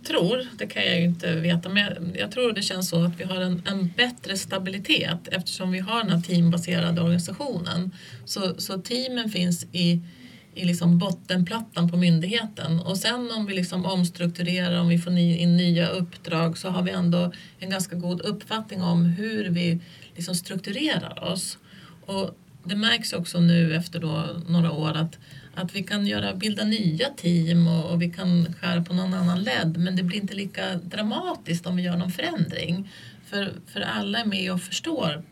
[0.09, 3.25] tror, det kan jag ju inte veta, men jag tror det känns så att vi
[3.25, 7.92] har en, en bättre stabilitet eftersom vi har den här teambaserade organisationen.
[8.25, 10.01] Så, så teamen finns i,
[10.55, 15.37] i liksom bottenplattan på myndigheten och sen om vi liksom omstrukturerar, om vi får ny,
[15.37, 19.81] in nya uppdrag så har vi ändå en ganska god uppfattning om hur vi
[20.16, 21.59] liksom strukturerar oss.
[22.07, 25.18] Och det märks också nu efter då några år att
[25.59, 29.42] att vi kan göra, bilda nya team och, och, vi kan skära på någon annan
[29.42, 32.90] led men det blir inte lika dramatiskt om vi gör någon förändring.
[33.25, 35.23] För, för alla är med och förstår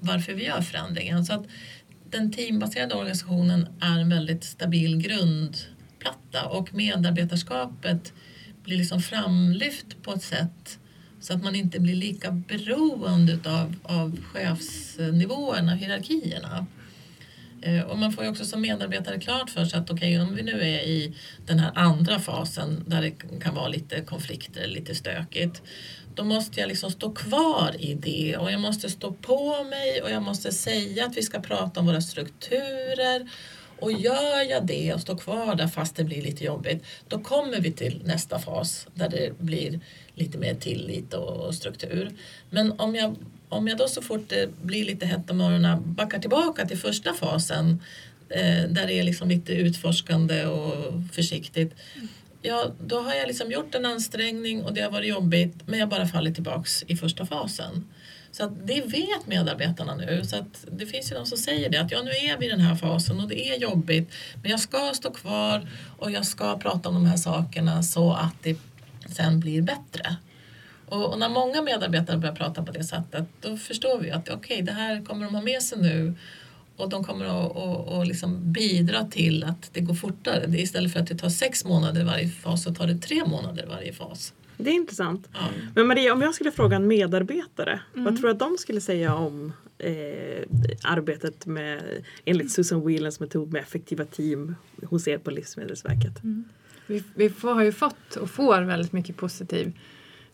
[0.00, 1.24] varför vi gör förändringen.
[1.24, 1.46] Så att
[2.10, 8.12] den teambaserade organisationen är en väldigt stabil grundplatta och medarbetarskapet
[8.64, 10.78] blir liksom framlyft på ett sätt
[11.24, 16.66] så att man inte blir lika beroende av, av chefsnivåerna, hierarkierna.
[17.62, 20.36] Eh, och man får ju också som medarbetare klart för sig att okej, okay, om
[20.36, 21.14] vi nu är i
[21.46, 23.10] den här andra fasen där det
[23.40, 25.62] kan vara lite konflikter, lite stökigt.
[26.14, 30.10] Då måste jag liksom stå kvar i det och jag måste stå på mig och
[30.10, 33.30] jag måste säga att vi ska prata om våra strukturer.
[33.80, 37.60] Och gör jag det och står kvar där fast det blir lite jobbigt, då kommer
[37.60, 39.80] vi till nästa fas där det blir
[40.14, 42.10] lite mer tillit och struktur.
[42.50, 43.16] Men om jag
[43.48, 47.12] om jag då så fort det blir lite hett om öronen backar tillbaka till första
[47.12, 47.82] fasen
[48.28, 51.74] eh, där det är liksom lite utforskande och försiktigt.
[52.42, 55.88] Ja, då har jag liksom gjort en ansträngning och det har varit jobbigt men jag
[55.88, 57.84] bara faller tillbaks i första fasen.
[58.32, 60.24] Så att det vet medarbetarna nu.
[60.24, 62.48] Så att det finns ju de som säger det att ja, nu är vi i
[62.48, 64.10] den här fasen och det är jobbigt
[64.42, 68.34] men jag ska stå kvar och jag ska prata om de här sakerna så att
[68.42, 68.56] det
[69.14, 70.16] sen blir bättre.
[70.86, 74.36] Och, och, när många medarbetare börjar prata på det sättet då förstår vi att okej,
[74.36, 76.14] okay, det här kommer de ha med sig nu
[76.76, 80.46] och de kommer att och, och liksom bidra till att det går fortare.
[80.46, 83.66] Det istället för att det tar sex månader varje fas så tar det tre månader
[83.66, 84.32] varje fas.
[84.56, 85.28] Det är intressant.
[85.32, 85.40] Ja.
[85.74, 88.04] Men Maria, om jag skulle fråga en medarbetare, mm.
[88.04, 89.92] vad tror du att de skulle säga om eh,
[90.82, 91.82] arbetet med,
[92.24, 96.22] enligt Susan Whelans metod med effektiva team hos er på Livsmedelsverket?
[96.22, 96.44] Mm.
[96.86, 99.78] Vi, vi får, har ju fått och får väldigt mycket positiv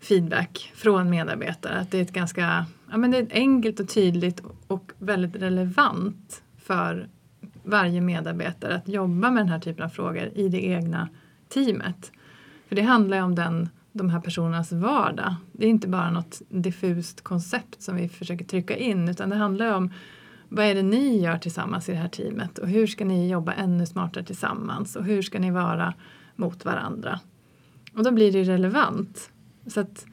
[0.00, 1.78] feedback från medarbetare.
[1.78, 6.42] Att det är ett ganska ja, men det är enkelt och tydligt och väldigt relevant
[6.58, 7.08] för
[7.62, 11.08] varje medarbetare att jobba med den här typen av frågor i det egna
[11.48, 12.12] teamet.
[12.68, 15.34] För det handlar ju om den, de här personernas vardag.
[15.52, 19.74] Det är inte bara något diffust koncept som vi försöker trycka in utan det handlar
[19.74, 19.92] om
[20.48, 23.52] vad är det ni gör tillsammans i det här teamet och hur ska ni jobba
[23.52, 25.94] ännu smartare tillsammans och hur ska ni vara
[26.40, 27.20] mot varandra.
[27.94, 29.30] Och då blir det relevant
[29.66, 30.06] så att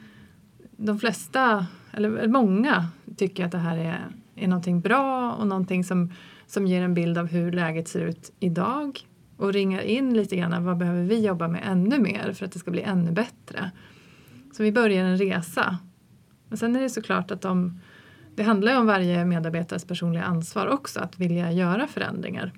[0.78, 2.86] de flesta, eller många,
[3.18, 6.14] tycker att det här är, är någonting bra och någonting som,
[6.48, 9.00] som ger en bild av hur läget ser ut idag
[9.38, 12.60] och ringar in lite grann vad behöver vi jobba med ännu mer för att det
[12.60, 13.72] ska bli ännu bättre.
[14.54, 15.78] Så vi börjar en resa.
[16.50, 17.80] Men sen är det såklart att de,
[18.36, 22.54] det handlar ju om varje medarbetares personliga ansvar också att vilja göra förändringar.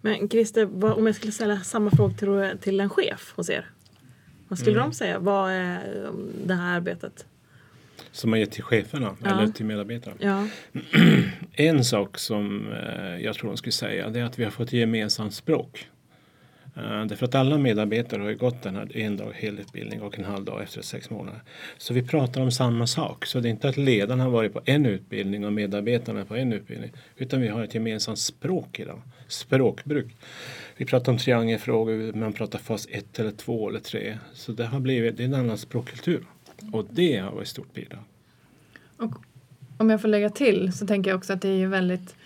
[0.00, 3.70] Men Christer, om jag skulle ställa samma fråga till, till en chef hos er?
[4.48, 4.90] Vad skulle mm.
[4.90, 5.18] de säga?
[5.18, 7.26] Vad är um, det här arbetet?
[8.12, 9.30] Som man ger till cheferna ja.
[9.30, 10.16] eller till medarbetarna?
[10.18, 10.46] Ja.
[11.52, 14.72] en sak som eh, jag tror de skulle säga det är att vi har fått
[14.72, 15.88] gemensamt språk.
[16.76, 20.24] Eh, därför att alla medarbetare har ju gått den här en dag helutbildning och en
[20.24, 21.40] halv dag efter sex månader.
[21.78, 23.26] Så vi pratar om samma sak.
[23.26, 26.52] Så det är inte att ledarna har varit på en utbildning och medarbetarna på en
[26.52, 26.92] utbildning.
[27.16, 29.02] Utan vi har ett gemensamt språk idag.
[29.28, 30.16] Språkbruk.
[30.76, 34.18] Vi pratar om triangelfrågor, man pratar fas 1 eller 2 eller 3.
[34.32, 36.24] Så det har blivit det är en annan språkkultur.
[36.72, 38.00] Och det har varit ett stort bidrag.
[38.96, 39.14] Och
[39.78, 42.16] om jag får lägga till så tänker jag också att det är väldigt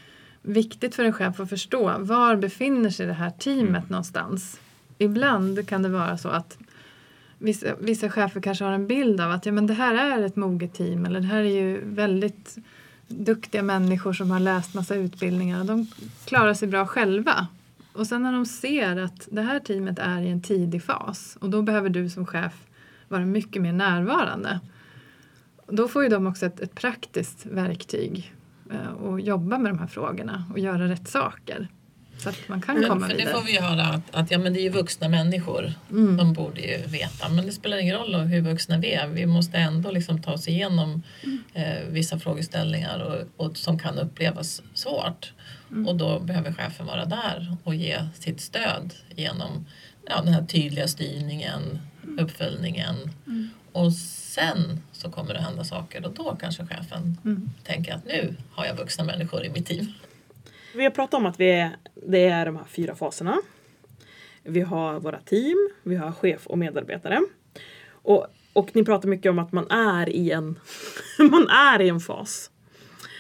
[0.45, 3.85] viktigt för en chef att förstå var befinner sig det här teamet mm.
[3.89, 4.61] någonstans.
[4.99, 6.59] Ibland kan det vara så att
[7.39, 10.37] vissa, vissa chefer kanske har en bild av att ja, men det här är ett
[10.37, 12.57] moget team eller det här är ju väldigt
[13.09, 15.87] duktiga människor som har läst massa utbildningar och de
[16.25, 17.47] klarar sig bra själva.
[17.93, 21.51] Och sen när de ser att det här teamet är i en tidig fas och
[21.51, 22.53] då behöver du som chef
[23.09, 24.61] vara mycket mer närvarande.
[25.69, 28.35] Då får ju de också ett, ett praktiskt verktyg
[29.01, 31.69] och jobba med de här frågorna och göra rätt saker.
[32.19, 33.33] Så att man kan men, komma för vidare.
[33.33, 35.73] Det får vi ju höra att, att ja, men det är ju vuxna människor.
[35.91, 36.17] Mm.
[36.17, 37.29] De borde ju veta.
[37.29, 39.07] Men det spelar ingen roll hur vuxna vi är.
[39.07, 41.39] Vi måste ändå liksom ta oss igenom mm.
[41.55, 45.33] eh, vissa frågeställningar och, och, som kan upplevas svårt.
[45.71, 45.89] Mm.
[45.89, 49.67] Och då behöver chefen vara där och ge sitt stöd genom
[50.09, 51.79] ja, den här tydliga styrningen,
[52.19, 52.97] uppföljningen.
[53.27, 53.51] Mm.
[53.73, 57.51] Och sen så kommer det hända saker och då kanske chefen mm.
[57.65, 59.87] tänker att nu har jag vuxna människor i mitt team.
[60.75, 63.37] Vi har pratat om att vi är, det är de här fyra faserna.
[64.43, 67.21] Vi har våra team, vi har chef och medarbetare.
[67.91, 70.59] Och, och ni pratar mycket om att man är i en,
[71.19, 72.51] man är i en fas.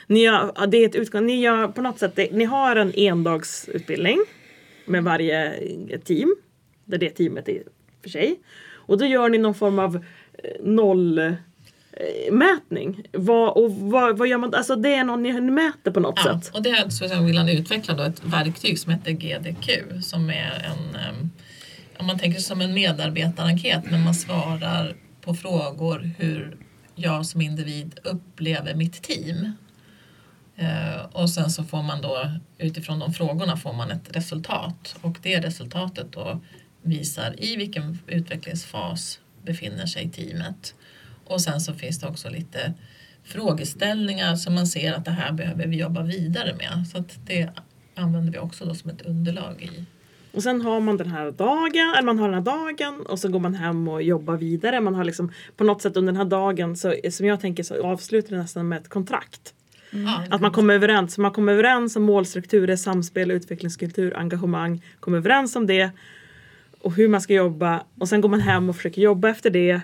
[0.06, 4.18] Ni, har, det är ett utgång, ni, gör, på något sätt, ni har en endagsutbildning
[4.86, 6.36] med varje team.
[6.84, 7.62] Där det teamet är
[8.02, 8.40] för sig.
[8.86, 9.96] Och då gör ni någon form av
[10.38, 11.34] eh, noll
[12.32, 13.02] mätning.
[13.12, 14.54] Vad, och vad, vad gör man?
[14.54, 16.54] Alltså det är någon ni mäter på något Ja, sätt.
[16.54, 19.70] och det så så vill han utveckla då ett verktyg som heter GDQ
[20.02, 21.00] som är en,
[21.98, 26.56] om man tänker sig som en medarbetarenkät men man svarar på frågor hur
[26.94, 29.52] jag som individ upplever mitt team.
[30.56, 35.18] Eh, och sen så får man då utifrån de frågorna får man ett resultat och
[35.22, 36.40] det resultatet då
[36.82, 40.74] visar i vilken utvecklingsfas befinner sig teamet.
[41.24, 42.72] Och sen så finns det också lite
[43.24, 46.86] frågeställningar som man ser att det här behöver vi jobba vidare med.
[46.92, 47.48] Så att det
[47.94, 49.84] använder vi också då som ett underlag i.
[50.32, 53.28] Och sen har man den här dagen, eller man har den här dagen och så
[53.28, 54.80] går man hem och jobbar vidare.
[54.80, 57.86] Man har liksom på något sätt under den här dagen, så, som jag tänker, så
[57.86, 59.54] avslutar det nästan med ett kontrakt.
[59.90, 61.18] Ja, Att man kommer överens.
[61.18, 64.82] Man kommer överens om målstrukturer, samspel, utvecklingskultur, engagemang.
[65.00, 65.90] Kommer överens om det
[66.80, 67.84] och hur man ska jobba.
[67.98, 69.80] Och sen går man hem och försöker jobba efter det.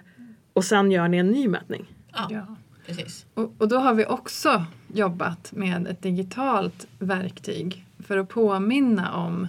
[0.52, 1.86] Och sen gör ni en ny mätning.
[2.12, 2.56] ja, Ja.
[2.86, 3.26] precis.
[3.34, 9.48] Och, och då har vi också jobbat med ett digitalt verktyg för att påminna om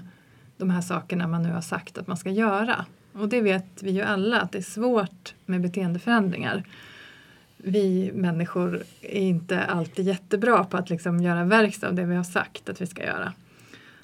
[0.57, 2.85] de här sakerna man nu har sagt att man ska göra.
[3.13, 6.63] Och det vet vi ju alla att det är svårt med beteendeförändringar.
[7.57, 12.23] Vi människor är inte alltid jättebra på att liksom göra verkstad av det vi har
[12.23, 13.33] sagt att vi ska göra.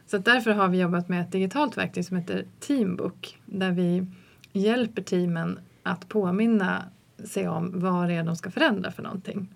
[0.08, 4.06] Så att därför har vi jobbat med ett digitalt verktyg som heter Teambook där vi
[4.54, 6.84] hjälper teamen att påminna
[7.26, 9.48] sig om vad det är de ska förändra för någonting.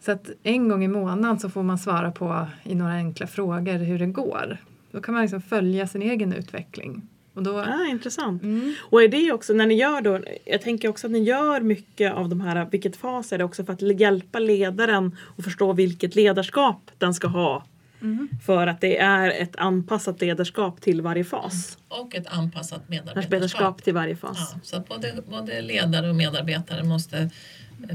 [0.00, 3.78] Så att en gång i månaden så får man svara på i några enkla frågor
[3.78, 4.56] hur det går.
[4.90, 7.02] Då kan man liksom följa sin egen utveckling.
[7.34, 8.42] Och då, Ah, intressant.
[8.42, 11.60] mm, Och är det också när ni gör då, jag tänker också att ni gör
[11.60, 15.72] mycket av de här, vilket fas är det också för att hjälpa ledaren att förstå
[15.72, 17.64] vilket ledarskap den ska ha.
[18.02, 21.78] Mm, För att det är ett anpassat ledarskap till varje fas.
[21.88, 23.82] Och ett anpassat medarbetarskap.
[23.82, 24.50] Till varje fas.
[24.54, 27.30] Ja, så att både, både ledare och medarbetare måste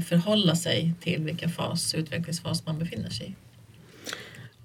[0.08, 3.34] förhålla sig till vilken fas, utvecklingsfas man befinner sig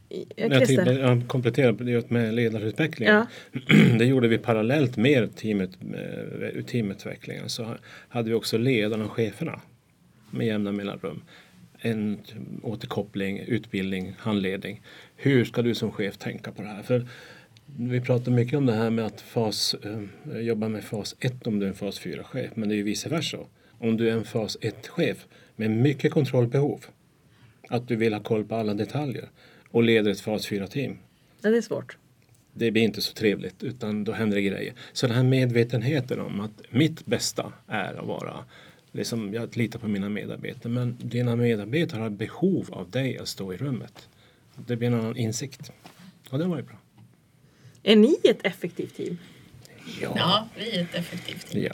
[0.09, 0.25] i.
[0.35, 3.09] Eh, Jag tänkte jag komplettera med ledarutveckling.
[3.09, 3.27] Ja.
[3.99, 7.49] Det gjorde vi parallellt med teamet, med teamutvecklingen.
[7.49, 7.75] Så
[8.09, 9.61] hade vi också ledarna och cheferna
[10.31, 11.21] med jämna mellanrum.
[11.81, 12.19] En
[12.61, 14.81] återkoppling, utbildning, handledning.
[15.21, 16.83] Hur ska du som chef tänka på det här?
[16.83, 17.07] För
[17.77, 21.59] vi pratar mycket om det här med att fas, eh, jobba med fas 1 om
[21.59, 22.51] du är en fas 4-chef.
[22.55, 23.37] Men det är ju vice versa.
[23.77, 26.85] Om du är en fas 1-chef med mycket kontrollbehov.
[27.69, 29.29] Att du vill ha koll på alla detaljer
[29.71, 30.97] och leder ett fas 4-team.
[31.41, 31.97] Ja, det är svårt.
[32.53, 34.73] Det blir inte så trevligt utan då händer det grejer.
[34.93, 38.45] Så den här medvetenheten om att mitt bästa är att vara
[38.91, 43.53] liksom, jag litar på mina medarbetare men dina medarbetare har behov av dig att stå
[43.53, 44.09] i rummet.
[44.67, 45.71] Det blir en annan insikt.
[46.29, 46.75] Och det var ju bra.
[47.83, 49.17] Är ni ett effektivt team?
[50.01, 51.63] Ja, vi är ett effektivt team.
[51.63, 51.73] Ja.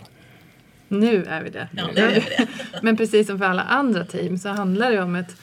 [0.87, 1.69] nu är vi det.
[1.71, 2.47] Ja, nu är vi det.
[2.81, 5.37] Men precis som för alla andra team så handlar det om ett,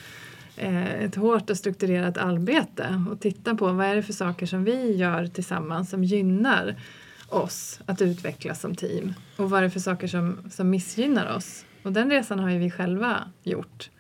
[0.57, 4.65] eh, ett hårt och strukturerat arbete och titta på vad är det för saker som
[4.65, 6.77] vi gör tillsammans som gynnar
[7.29, 11.65] oss att utvecklas som team och vad är det för saker som, som missgynnar oss.
[11.83, 13.91] Och den resan har ju vi själva gjort.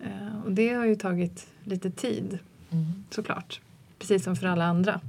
[0.00, 2.38] Eh, och det har ju tagit lite tid
[2.72, 3.04] Mm.
[3.10, 3.60] såklart.
[3.98, 5.00] Precis som för alla andra.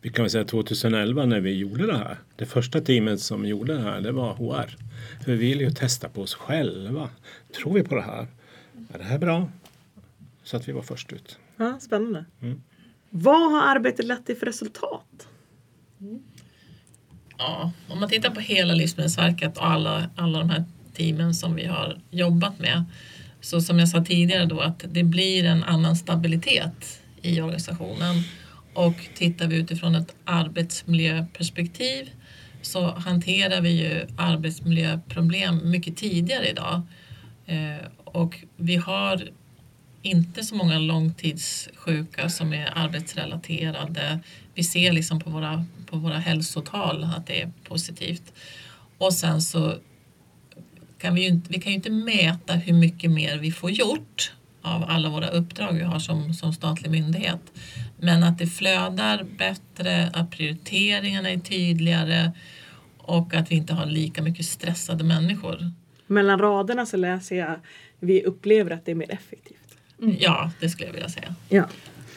[0.00, 2.18] Vi kan väl säga 2011 när vi gjorde det här.
[2.36, 4.76] Det första teamet som gjorde det här det var HR.
[5.24, 7.08] För vi ville ju testa på oss själva.
[7.56, 8.26] Tror vi på det här?
[8.94, 9.48] Är det här bra?
[10.42, 11.38] Så att vi var först ut.
[11.56, 12.24] Ja, spännande.
[12.42, 12.62] Mm.
[13.10, 15.28] Vad har arbetet lett till för resultat?
[17.38, 21.66] Ja, om man tittar på hela Livsmedelsverket och alla, alla de här teamen som vi
[21.66, 22.84] har jobbat med.
[23.40, 28.22] Så som jag sa tidigare då att det blir en annan stabilitet i organisationen.
[28.74, 32.10] Och tittar vi utifrån ett arbetsmiljöperspektiv
[32.62, 36.82] så hanterar vi ju arbetsmiljöproblem mycket tidigare idag.
[37.46, 39.28] Eh, och vi har
[40.02, 44.20] inte så många långtidssjuka som är arbetsrelaterade.
[44.54, 48.32] Vi ser liksom på våra, på våra hälsotal att det är positivt.
[48.98, 49.74] Och sen så
[50.98, 54.32] kan vi ju inte, vi kan ju inte mäta hur mycket mer vi får gjort
[54.64, 57.40] av alla våra uppdrag vi har som, som statlig myndighet.
[57.98, 62.32] Men att det flödar bättre, att prioriteringarna är tydligare
[62.98, 65.70] och att vi inte har lika mycket stressade människor.
[66.06, 67.60] Mellan raderna så läser jag
[68.00, 69.76] vi upplever att det är mer effektivt.
[70.18, 71.34] Ja, det skulle jag vilja säga.
[71.48, 71.68] Ja.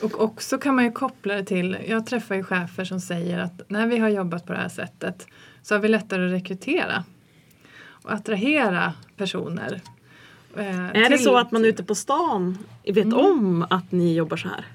[0.02, 3.62] Och också kan man ju koppla det till, jag träffar ju chefer som säger att
[3.70, 5.28] när vi har jobbat på det här sättet
[5.62, 7.04] så har vi lättare att rekrytera.
[8.04, 9.82] och attrahera personer.
[10.56, 13.18] Eh, Är det så att man ute på stan vet Mm.
[13.18, 14.66] om att ni jobbar så här?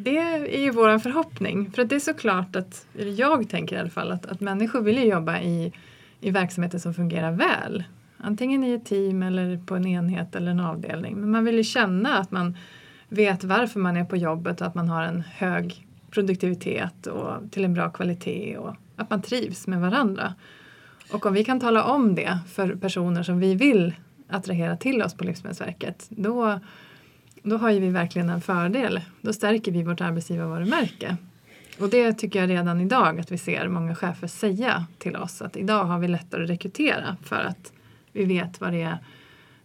[0.00, 1.70] Det är ju vår förhoppning.
[1.70, 4.98] För det är såklart att, eller jag tänker i alla fall, att, att människor vill
[4.98, 5.72] ju jobba i,
[6.20, 7.84] i verksamheter som fungerar väl.
[8.16, 11.16] Antingen i ett team eller på en enhet eller en avdelning.
[11.16, 12.56] Men man vill ju känna att man
[13.08, 17.64] vet varför man är på jobbet och att man har en hög produktivitet och till
[17.64, 20.34] en bra kvalitet och att man trivs med varandra.
[21.12, 23.94] Och om vi kan tala om det för personer som vi vill
[24.28, 26.60] attrahera till oss på Livsmedelsverket då,
[27.42, 29.00] då har ju vi verkligen en fördel.
[29.20, 31.16] Då stärker vi vårt arbetsgivarvarumärke.
[31.78, 35.56] Och det tycker jag redan idag att vi ser många chefer säga till oss att
[35.56, 37.72] idag har vi lättare att rekrytera för att
[38.12, 38.98] vi vet vad det är,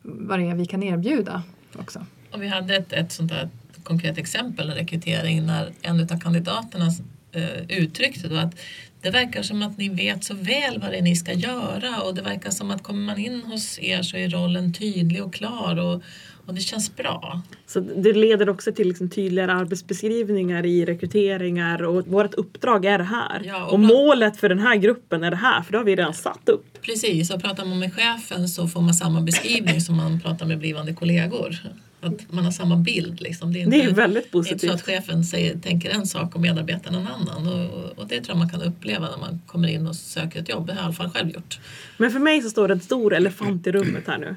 [0.01, 1.43] vad det är vi kan erbjuda
[1.79, 2.05] också.
[2.31, 3.49] Och vi hade ett, ett sånt där
[3.83, 6.85] konkret exempel med rekrytering när en av kandidaterna
[7.33, 8.55] eh, uttryckte då att
[9.03, 12.15] det verkar som att ni vet så väl vad det är ni ska göra och
[12.15, 15.79] det verkar som att kommer man in hos er så är rollen tydlig och klar
[15.79, 16.03] och,
[16.45, 17.41] och det känns bra.
[17.67, 23.03] Så det leder också till liksom tydligare arbetsbeskrivningar i rekryteringar och vårt uppdrag är det
[23.03, 23.41] här.
[23.45, 25.95] Ja, och och målet för den här gruppen är det här för det har vi
[25.95, 26.81] redan satt upp.
[26.81, 30.59] Precis, och pratar man med chefen så får man samma beskrivning som man pratar med
[30.59, 31.59] blivande kollegor.
[32.03, 33.21] Att man har samma bild.
[33.21, 33.53] Liksom.
[33.53, 34.71] Det är, inte, Det är väldigt det är inte så positivt.
[34.73, 37.47] att chefen säger, tänker en sak och medarbetaren en annan.
[37.47, 40.49] Och, och det tror jag man kan uppleva när man kommer in och söker ett
[40.49, 40.67] jobb.
[40.67, 41.59] Det har jag i alla fall själv gjort.
[41.97, 44.35] Men för mig så står det en stor elefant i rummet här nu.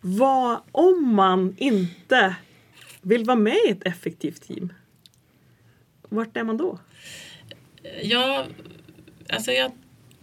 [0.00, 2.36] Vad om man inte
[3.02, 4.72] vill vara med i ett effektivt team?
[6.08, 6.78] Vart är man då?
[8.02, 8.46] Jag,
[9.28, 9.70] alltså jag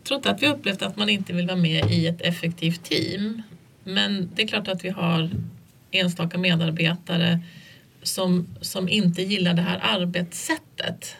[0.04, 3.42] tror inte att vi upplevt att man inte vill vara med i ett effektivt team.
[3.84, 5.30] Men det är klart att vi har
[5.96, 7.40] enstaka medarbetare
[8.04, 11.16] som, som inte gillar det här arbetssättet.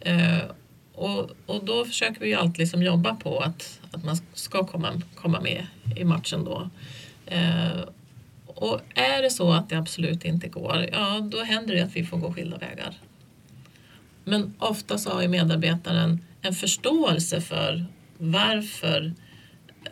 [0.00, 0.42] Eh,
[0.94, 5.02] och, och då försöker vi ju alltid liksom jobba på att, att man ska komma,
[5.14, 6.70] komma med i matchen då.
[7.26, 7.80] Eh,
[8.46, 12.04] och är det så att det absolut inte går, ja då händer det att vi
[12.04, 12.94] får gå skilda vägar.
[14.24, 17.86] Men ofta så har ju medarbetaren en förståelse för
[18.18, 19.12] varför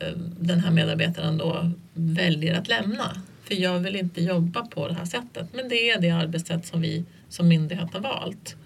[0.00, 3.22] eh, den här medarbetaren då väljer att lämna.
[3.50, 5.48] För jag vill inte jobba på det här sättet.
[5.52, 8.56] Men det är det arbetssätt som vi som myndighet har valt.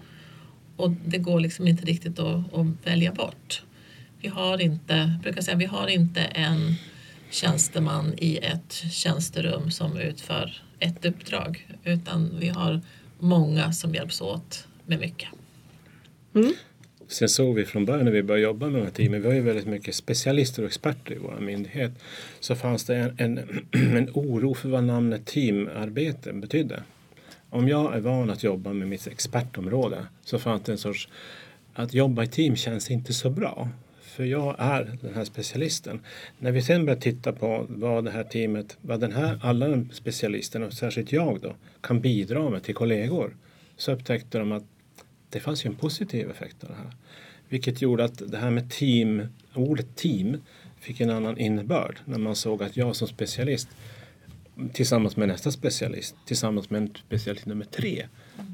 [0.75, 3.63] Och det går liksom inte riktigt att, att välja bort.
[4.21, 6.75] Vi har inte, jag brukar säga, vi har inte en
[7.29, 11.67] tjänsteman i ett tjänsterum som utför ett uppdrag.
[11.83, 12.81] Utan vi har
[13.19, 15.29] många som hjälps åt med mycket.
[16.35, 16.53] Mm.
[17.07, 19.35] Sen såg vi från början när vi började jobba med de här teamen, vi har
[19.35, 21.91] ju väldigt mycket specialister och experter i vår myndighet,
[22.39, 23.39] så fanns det en, en,
[23.97, 26.83] en oro för vad namnet teamarbete betydde.
[27.49, 31.09] Om jag är van att jobba med mitt expertområde så fanns det en sorts
[31.73, 33.69] att jobba i team känns inte så bra.
[34.01, 35.99] För jag är den här specialisten.
[36.39, 39.89] När vi sen börjar titta på vad det här teamet, vad den här, alla de
[39.93, 43.35] specialisterna och särskilt jag då kan bidra med till kollegor
[43.77, 44.63] så upptäckte de att
[45.35, 46.91] det fanns ju en positiv effekt av det här.
[47.49, 50.37] Vilket gjorde att det här med team, ordet team
[50.79, 53.67] fick en annan innebörd när man såg att jag som specialist
[54.73, 58.07] tillsammans med nästa specialist, tillsammans med en specialist nummer tre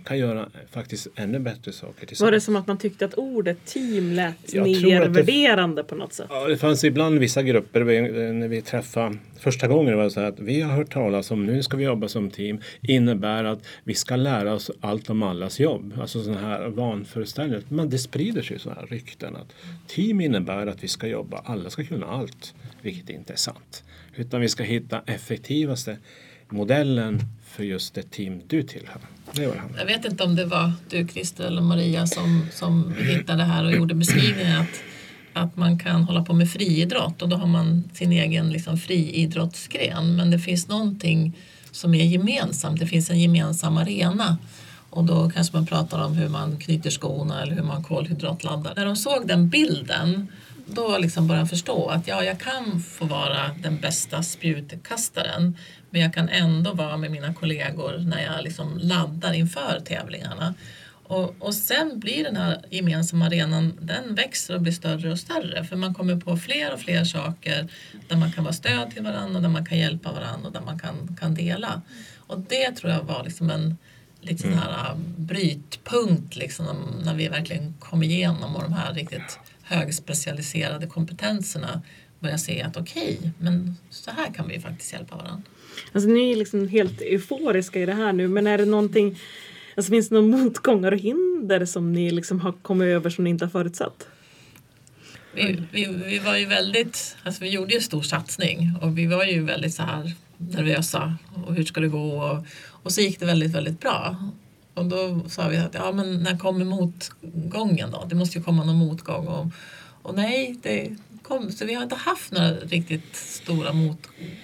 [0.05, 2.21] kan göra faktiskt ännu bättre saker tillsammans.
[2.27, 6.13] Var det som att man tyckte att ordet team lät Jag det- nedvärderande på något
[6.13, 6.27] sätt?
[6.29, 7.81] Ja, det fanns ibland vissa grupper
[8.33, 11.45] när vi träffade första gången var det så här att vi har hört talas om
[11.45, 15.59] nu ska vi jobba som team innebär att vi ska lära oss allt om allas
[15.59, 15.93] jobb.
[16.01, 17.63] Alltså sådana här vanföreställningar.
[17.69, 19.53] Men det sprider sig så här rykten att
[19.87, 22.53] team innebär att vi ska jobba, alla ska kunna allt.
[22.81, 23.83] Vilket inte är sant.
[24.15, 25.97] Utan vi ska hitta effektivaste
[26.51, 29.01] modellen för just det team du tillhör.
[29.33, 29.75] Det var han.
[29.77, 33.65] Jag vet inte om det var du Christer eller Maria som, som hittade det här
[33.65, 34.81] och gjorde beskrivningen att,
[35.33, 40.15] att man kan hålla på med friidrott och då har man sin egen liksom, friidrottsgren.
[40.15, 41.37] Men det finns någonting
[41.71, 44.37] som är gemensamt, det finns en gemensam arena.
[44.89, 48.73] Och då kanske man pratar om hur man knyter skorna eller hur man kolhydratladdar.
[48.75, 50.27] När de såg den bilden
[50.65, 55.57] då liksom började jag förstå att ja, jag kan få vara den bästa spjutkastaren
[55.89, 60.53] men jag kan ändå vara med mina kollegor när jag liksom laddar inför tävlingarna.
[61.03, 65.63] Och, och sen blir den här gemensamma arenan, den växer och blir större och större
[65.63, 67.67] för man kommer på fler och fler saker
[68.07, 70.79] där man kan vara stöd till varandra, där man kan hjälpa varandra och där man
[70.79, 71.81] kan, kan dela.
[72.17, 73.77] Och det tror jag var liksom en
[74.21, 76.65] lite sån här äh, brytpunkt liksom,
[77.05, 79.39] när vi verkligen kom igenom och de här riktigt
[79.71, 81.81] högspecialiserade kompetenserna
[82.19, 85.41] börjar se att okej, men så här kan vi faktiskt hjälpa varandra.
[85.91, 89.17] Alltså ni är liksom helt euforiska i det här nu men är det någonting
[89.75, 93.29] Alltså finns det några motgångar och hinder som ni liksom har kommit över som ni
[93.29, 94.07] inte har förutsett?
[95.33, 99.25] Vi, vi, vi var ju väldigt, alltså vi gjorde ju stor satsning och vi var
[99.25, 103.25] ju väldigt så här nervösa och hur ska det gå och, och så gick det
[103.25, 104.31] väldigt, väldigt bra.
[104.81, 108.05] Och då sa vi att ja men när kommer motgången då?
[108.09, 109.27] Det måste ju komma någon motgång.
[109.27, 109.47] Och,
[110.01, 113.97] och nej, det kom, så vi har inte haft några riktigt stora mot,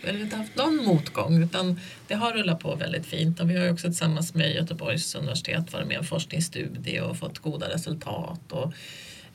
[0.03, 3.65] eller inte haft någon motgång utan det har rullat på väldigt fint och vi har
[3.65, 8.51] ju också tillsammans med Göteborgs universitet varit med i en forskningsstudie och fått goda resultat.
[8.51, 8.73] Och,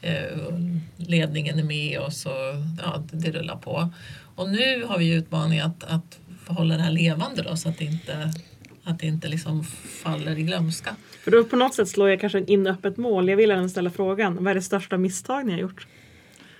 [0.07, 0.59] eh,
[0.97, 3.91] ledningen är med oss och ja, det rullar på.
[4.35, 7.85] Och nu har vi utmaningen att, att hålla det här levande då så att det
[7.85, 8.33] inte
[8.85, 9.65] att det inte liksom
[10.03, 10.97] faller i glömska.
[11.25, 13.29] För då på något sätt slår jag kanske in öppet mål.
[13.29, 15.87] Jag vill även ställa frågan, vad är det största misstag ni har gjort?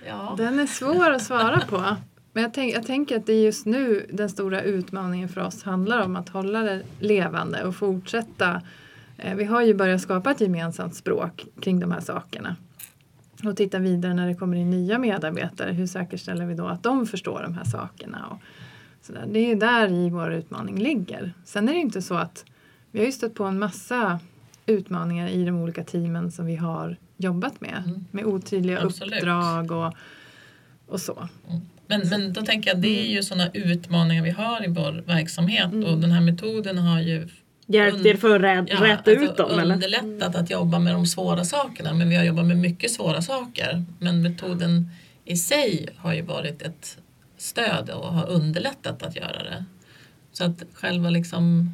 [0.07, 0.35] Ja.
[0.37, 1.95] Den är svår att svara på.
[2.33, 5.63] Men jag, tänk, jag tänker att det är just nu den stora utmaningen för oss
[5.63, 8.61] handlar om att hålla det levande och fortsätta.
[9.17, 12.55] Eh, vi har ju börjat skapa ett gemensamt språk kring de här sakerna.
[13.43, 15.71] Och titta vidare när det kommer in nya medarbetare.
[15.71, 18.27] Hur säkerställer vi då att de förstår de här sakerna?
[18.27, 18.37] Och
[19.03, 19.25] så där.
[19.31, 21.33] Det är ju där i vår utmaning ligger.
[21.45, 22.45] Sen är det inte så att
[22.91, 24.19] vi har ju stött på en massa
[24.65, 27.83] utmaningar i de olika teamen som vi har jobbat med.
[27.85, 28.05] Mm.
[28.11, 29.13] Med otydliga Absolut.
[29.13, 29.93] uppdrag och,
[30.87, 31.27] och så.
[31.87, 35.73] Men, men då tänker jag det är ju sådana utmaningar vi har i vår verksamhet
[35.73, 35.85] Mm.
[35.85, 37.27] och den här metoden har ju
[37.67, 39.75] Hjälpt er för att rä- ja, räta ut alltså dem eller?
[39.75, 43.83] underlättat att jobba med de svåra sakerna men vi har jobbat med mycket svåra saker.
[43.99, 44.89] Men metoden
[45.25, 46.97] i sig har ju varit ett
[47.43, 49.65] stöd och har underlättat att göra det.
[50.31, 51.73] Så att själva liksom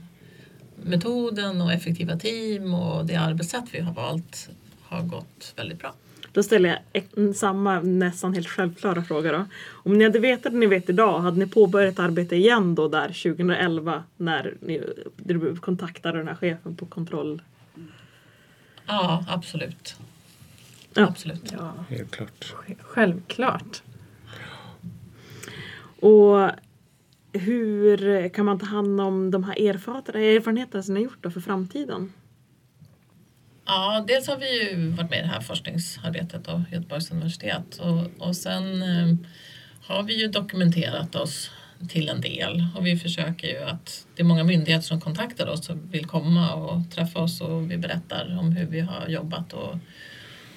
[0.75, 4.49] metoden och effektiva team och det arbetssätt vi har valt
[4.81, 5.93] har gått väldigt bra.
[6.33, 9.45] Då ställer jag samma nästan helt självklara fråga då.
[9.69, 13.07] Om ni hade vetat det ni vet idag, hade ni påbörjat arbete igen då där
[13.07, 14.81] 2011 när ni
[15.17, 17.41] du kontaktade den här chefen på kontroll?
[18.85, 19.95] Ja, absolut.
[20.93, 21.03] Ja.
[21.03, 21.51] Absolut.
[21.51, 22.53] Ja, Helt klart.
[22.79, 23.81] självklart.
[26.01, 26.51] Och
[27.33, 31.41] hur kan man ta hand om de här erfarenheterna, som ni har gjort då för
[31.41, 32.13] framtiden?
[33.65, 38.27] Ja, dels har vi ju varit med i det här forskningsarbetet av Göteborgs universitet och,
[38.27, 39.15] och sen eh,
[39.81, 41.51] har vi ju dokumenterat oss
[41.89, 45.69] till en del och vi försöker ju att det är många myndigheter som kontaktar oss
[45.69, 49.73] och vill komma och träffa oss och vi berättar om hur vi har jobbat och,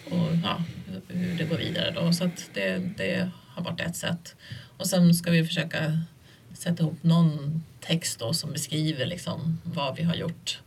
[0.04, 0.62] och ja,
[1.08, 4.36] hur det går vidare då så att det, det har varit ett sätt.
[4.82, 5.98] Och sen ska vi försöka
[6.54, 10.60] sätta ihop någon text då som beskriver liksom vad vi har gjort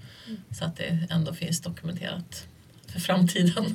[0.52, 2.48] så att det ändå finns dokumenterat
[2.88, 3.66] för framtiden.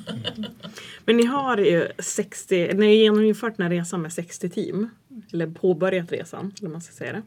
[1.05, 4.91] Men ni har ju 60, ni har genomfört den här resan med 60 team.
[5.33, 7.23] Eller påbörjat resan, eller man ska säga det.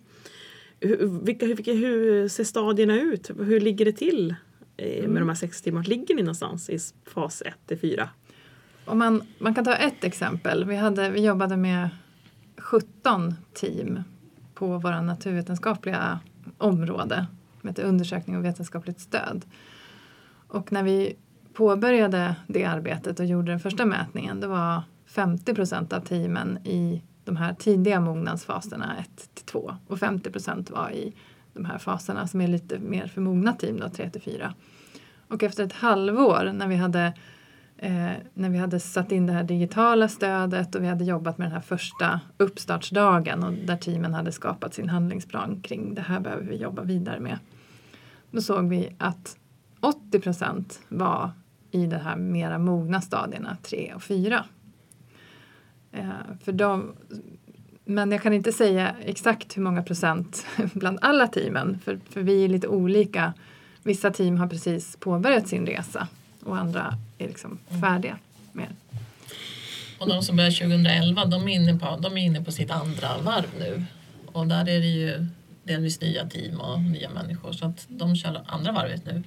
[0.88, 3.30] Hur, vilka, vilka, hur ser stadierna ut?
[3.30, 4.36] Hur ligger det till
[5.08, 5.82] med de här 60 teamen?
[5.82, 8.10] Vart ligger ni någonstans i fas 1 till 4?
[8.86, 10.66] Om man, man kan ta ett exempel.
[10.66, 11.90] Vi, hade, vi jobbade med
[12.58, 14.04] 17 team
[14.54, 16.20] på våra naturvetenskapliga
[16.58, 17.28] område
[17.60, 19.46] som heter undersökning och vetenskapligt stöd.
[20.48, 21.16] Och när vi
[21.54, 27.02] påbörjade det arbetet och gjorde den första mätningen det var 50 procent av teamen i
[27.26, 31.14] de här tidiga mognadsfaserna 1 till 2 och 50 procent var i
[31.54, 34.54] de här faserna som är lite mer för mogna team då 3 till 4.
[35.28, 37.14] Och efter ett halvår när vi hade
[37.84, 41.46] eh, när vi hade satt in det här digitala stödet och vi hade jobbat med
[41.46, 46.44] den här första uppstartsdagen och där teamen hade skapat sin handlingsplan kring det här behöver
[46.44, 47.40] vi jobba vidare med.
[48.32, 49.38] Då såg vi att
[49.80, 51.32] 80 procent var
[51.72, 54.46] i de här mera mogna stadierna 3 och 4.
[55.92, 56.10] Eh,
[56.44, 56.94] för de,
[57.86, 62.46] men jag kan inte säga exakt hur många procent bland alla teamen för, för vi
[62.46, 63.34] är lite olika.
[63.84, 66.08] Vissa team har precis påbörjat sin resa
[66.46, 68.20] och andra är liksom färdiga
[68.52, 68.68] med
[70.00, 73.18] Och de som började 2011 de är, inne på, de är inne på sitt andra
[73.18, 73.84] varv nu.
[74.26, 75.26] Och där är det ju
[75.64, 79.24] delvis nya team och nya människor så att de kör andra varvet nu.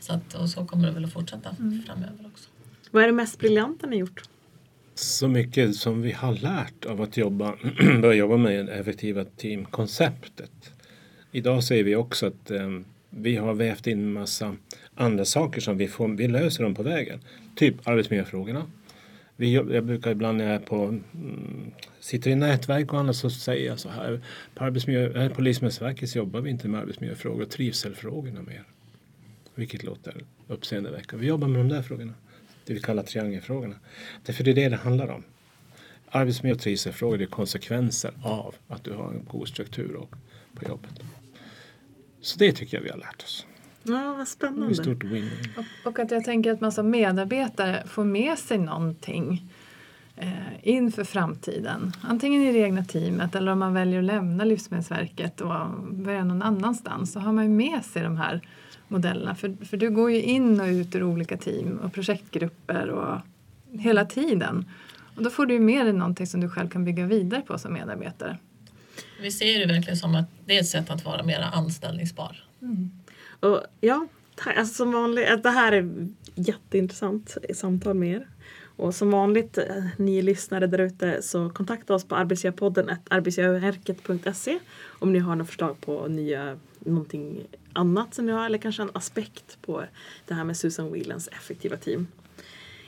[0.00, 2.48] Så att, och så kommer det väl att fortsätta framöver också.
[2.90, 4.22] Vad är det mest briljanta ni gjort?
[4.94, 7.56] Så mycket som vi har lärt av att jobba,
[8.02, 10.72] börja jobba med det effektiva teamkonceptet.
[11.32, 12.68] Idag ser vi också att eh,
[13.10, 14.56] vi har vävt in en massa
[14.98, 17.20] andra saker som vi, får, vi löser dem på vägen.
[17.54, 18.66] Typ arbetsmiljöfrågorna.
[19.36, 21.70] Vi, jag brukar ibland när jag är på, mm,
[22.00, 24.20] sitter i nätverk och annat så säger jag så här.
[24.54, 28.64] På, arbetsmiljö, eh, på Livsmedelsverket jobbar vi inte med arbetsmiljöfrågor och trivselfrågorna mer.
[29.54, 30.14] Vilket låter
[30.48, 31.22] uppseendeväckande.
[31.22, 32.14] Vi jobbar med de där frågorna.
[32.64, 33.74] Det vi kallar triangelfrågorna.
[34.26, 35.22] Därför det är det det handlar om.
[36.10, 40.10] Arbetsmiljö och trivselfrågor är konsekvenser av att du har en god struktur och,
[40.54, 41.00] på jobbet.
[42.20, 43.47] Så det tycker jag vi har lärt oss.
[43.82, 44.74] Ja, vad spännande.
[44.74, 45.30] stort win.
[45.56, 49.52] Och, och att jag tänker att man som medarbetare får med sig någonting.
[50.16, 51.92] eh, inför framtiden.
[52.02, 55.50] Antingen i det egna teamet eller om man väljer att lämna Livsmedelsverket och
[55.90, 58.40] börja någon annanstans så har man ju med sig de här
[58.88, 59.34] modellerna.
[59.34, 63.18] För, för du går ju in och ut ur olika team och projektgrupper och
[63.80, 64.64] hela tiden.
[65.16, 67.58] Och då får du ju med dig någonting som du själv kan bygga vidare på
[67.58, 68.38] som medarbetare.
[69.22, 72.44] Vi ser det verkligen som att det är ett sätt att vara mer anställningsbar.
[73.40, 74.06] Och ja,
[74.56, 78.26] alltså som vanligt, att det här är jätteintressant samtal med er.
[78.78, 85.12] Och som vanligt, eh, ni lyssnare där ute, så kontakta oss på arbetsgivarpodden arbetsgivarverket.se om
[85.12, 89.58] ni har några förslag på nya, någonting annat som ni har eller kanske en aspekt
[89.62, 89.84] på
[90.26, 92.06] det här med Susan Whelans effektiva team.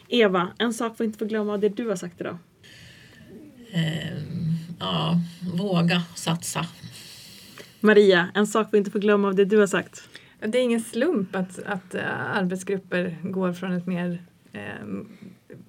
[0.08, 2.38] Eva, en sak vi inte får glömma av det du har sagt idag.
[3.72, 5.20] Ehm, ja,
[5.54, 6.66] våga satsa.
[7.80, 10.09] Maria, en sak vi inte får glömma av det du har sagt.
[10.40, 14.22] Det är ingen slump att, att eh, arbetsgrupper går från ett mer
[14.52, 14.86] eh,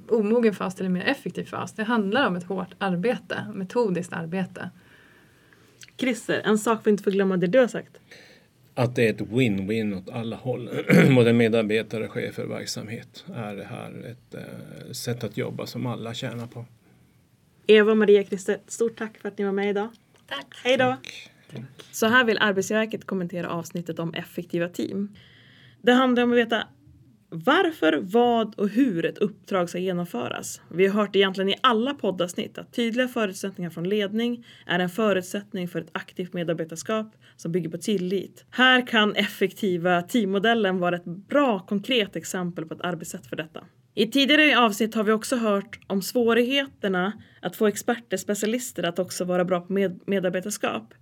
[0.10, 1.74] omogen fas till en mer effektiv fas.
[1.74, 4.70] Det handlar om ett hårt arbete, metodiskt arbete.
[5.98, 7.98] Christer, en sak vi inte får glömma det du har sagt.
[8.74, 10.70] Att det är ett win-win åt alla håll.
[11.16, 16.48] Både medarbetare, chefer, verksamhet är det här ett eh, sätt att jobba som alla tjänar
[16.48, 16.66] på.
[17.68, 19.90] Eva, Maria, Christer, stort tack för att ni var med idag.
[20.28, 20.62] Tack!
[20.64, 20.98] Hej då!
[21.92, 25.16] Så här vill Arbetsgivarverket kommentera avsnittet om effektiva team.
[25.82, 26.68] Det handlar om att veta
[27.34, 30.62] varför, vad och hur ett uppdrag ska genomföras.
[30.72, 35.68] Vi har hört egentligen i alla poddavsnitt att tydliga förutsättningar från ledning är en förutsättning
[35.68, 38.46] för ett aktivt medarbetarskap som bygger på tillit.
[38.50, 43.64] Här kan effektiva teammodellen vara ett bra konkret exempel på ett arbetssätt för detta.
[43.94, 49.26] I tidigare avsnitt har vi också hört om svårigheterna att få experter, specialister att också
[49.26, 50.94] vara bra på med medarbetarskap.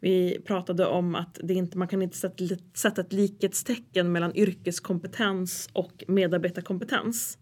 [0.00, 2.44] Vi pratade om att det inte, man kan inte sätta,
[2.74, 7.38] sätta ett likhetstecken mellan yrkeskompetens och medarbetarkompetens.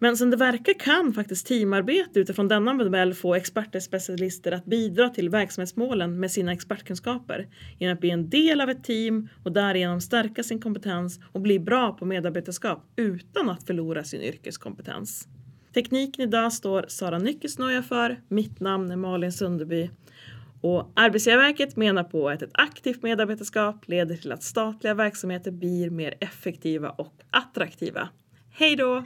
[0.00, 5.08] Men som det verkar kan faktiskt teamarbete utifrån denna modell få experter, specialister att bidra
[5.08, 7.48] till verksamhetsmålen med sina expertkunskaper
[7.78, 11.58] genom att bli en del av ett team och därigenom stärka sin kompetens och bli
[11.58, 15.28] bra på medarbetarskap utan att förlora sin yrkeskompetens.
[15.74, 18.20] Tekniken idag står Sara Nyckesnoja för.
[18.28, 19.90] Mitt namn är Malin Sunderby.
[20.60, 26.14] Och Arbetsgivarverket menar på att ett aktivt medarbetarskap leder till att statliga verksamheter blir mer
[26.20, 28.08] effektiva och attraktiva.
[28.50, 29.04] Hej då!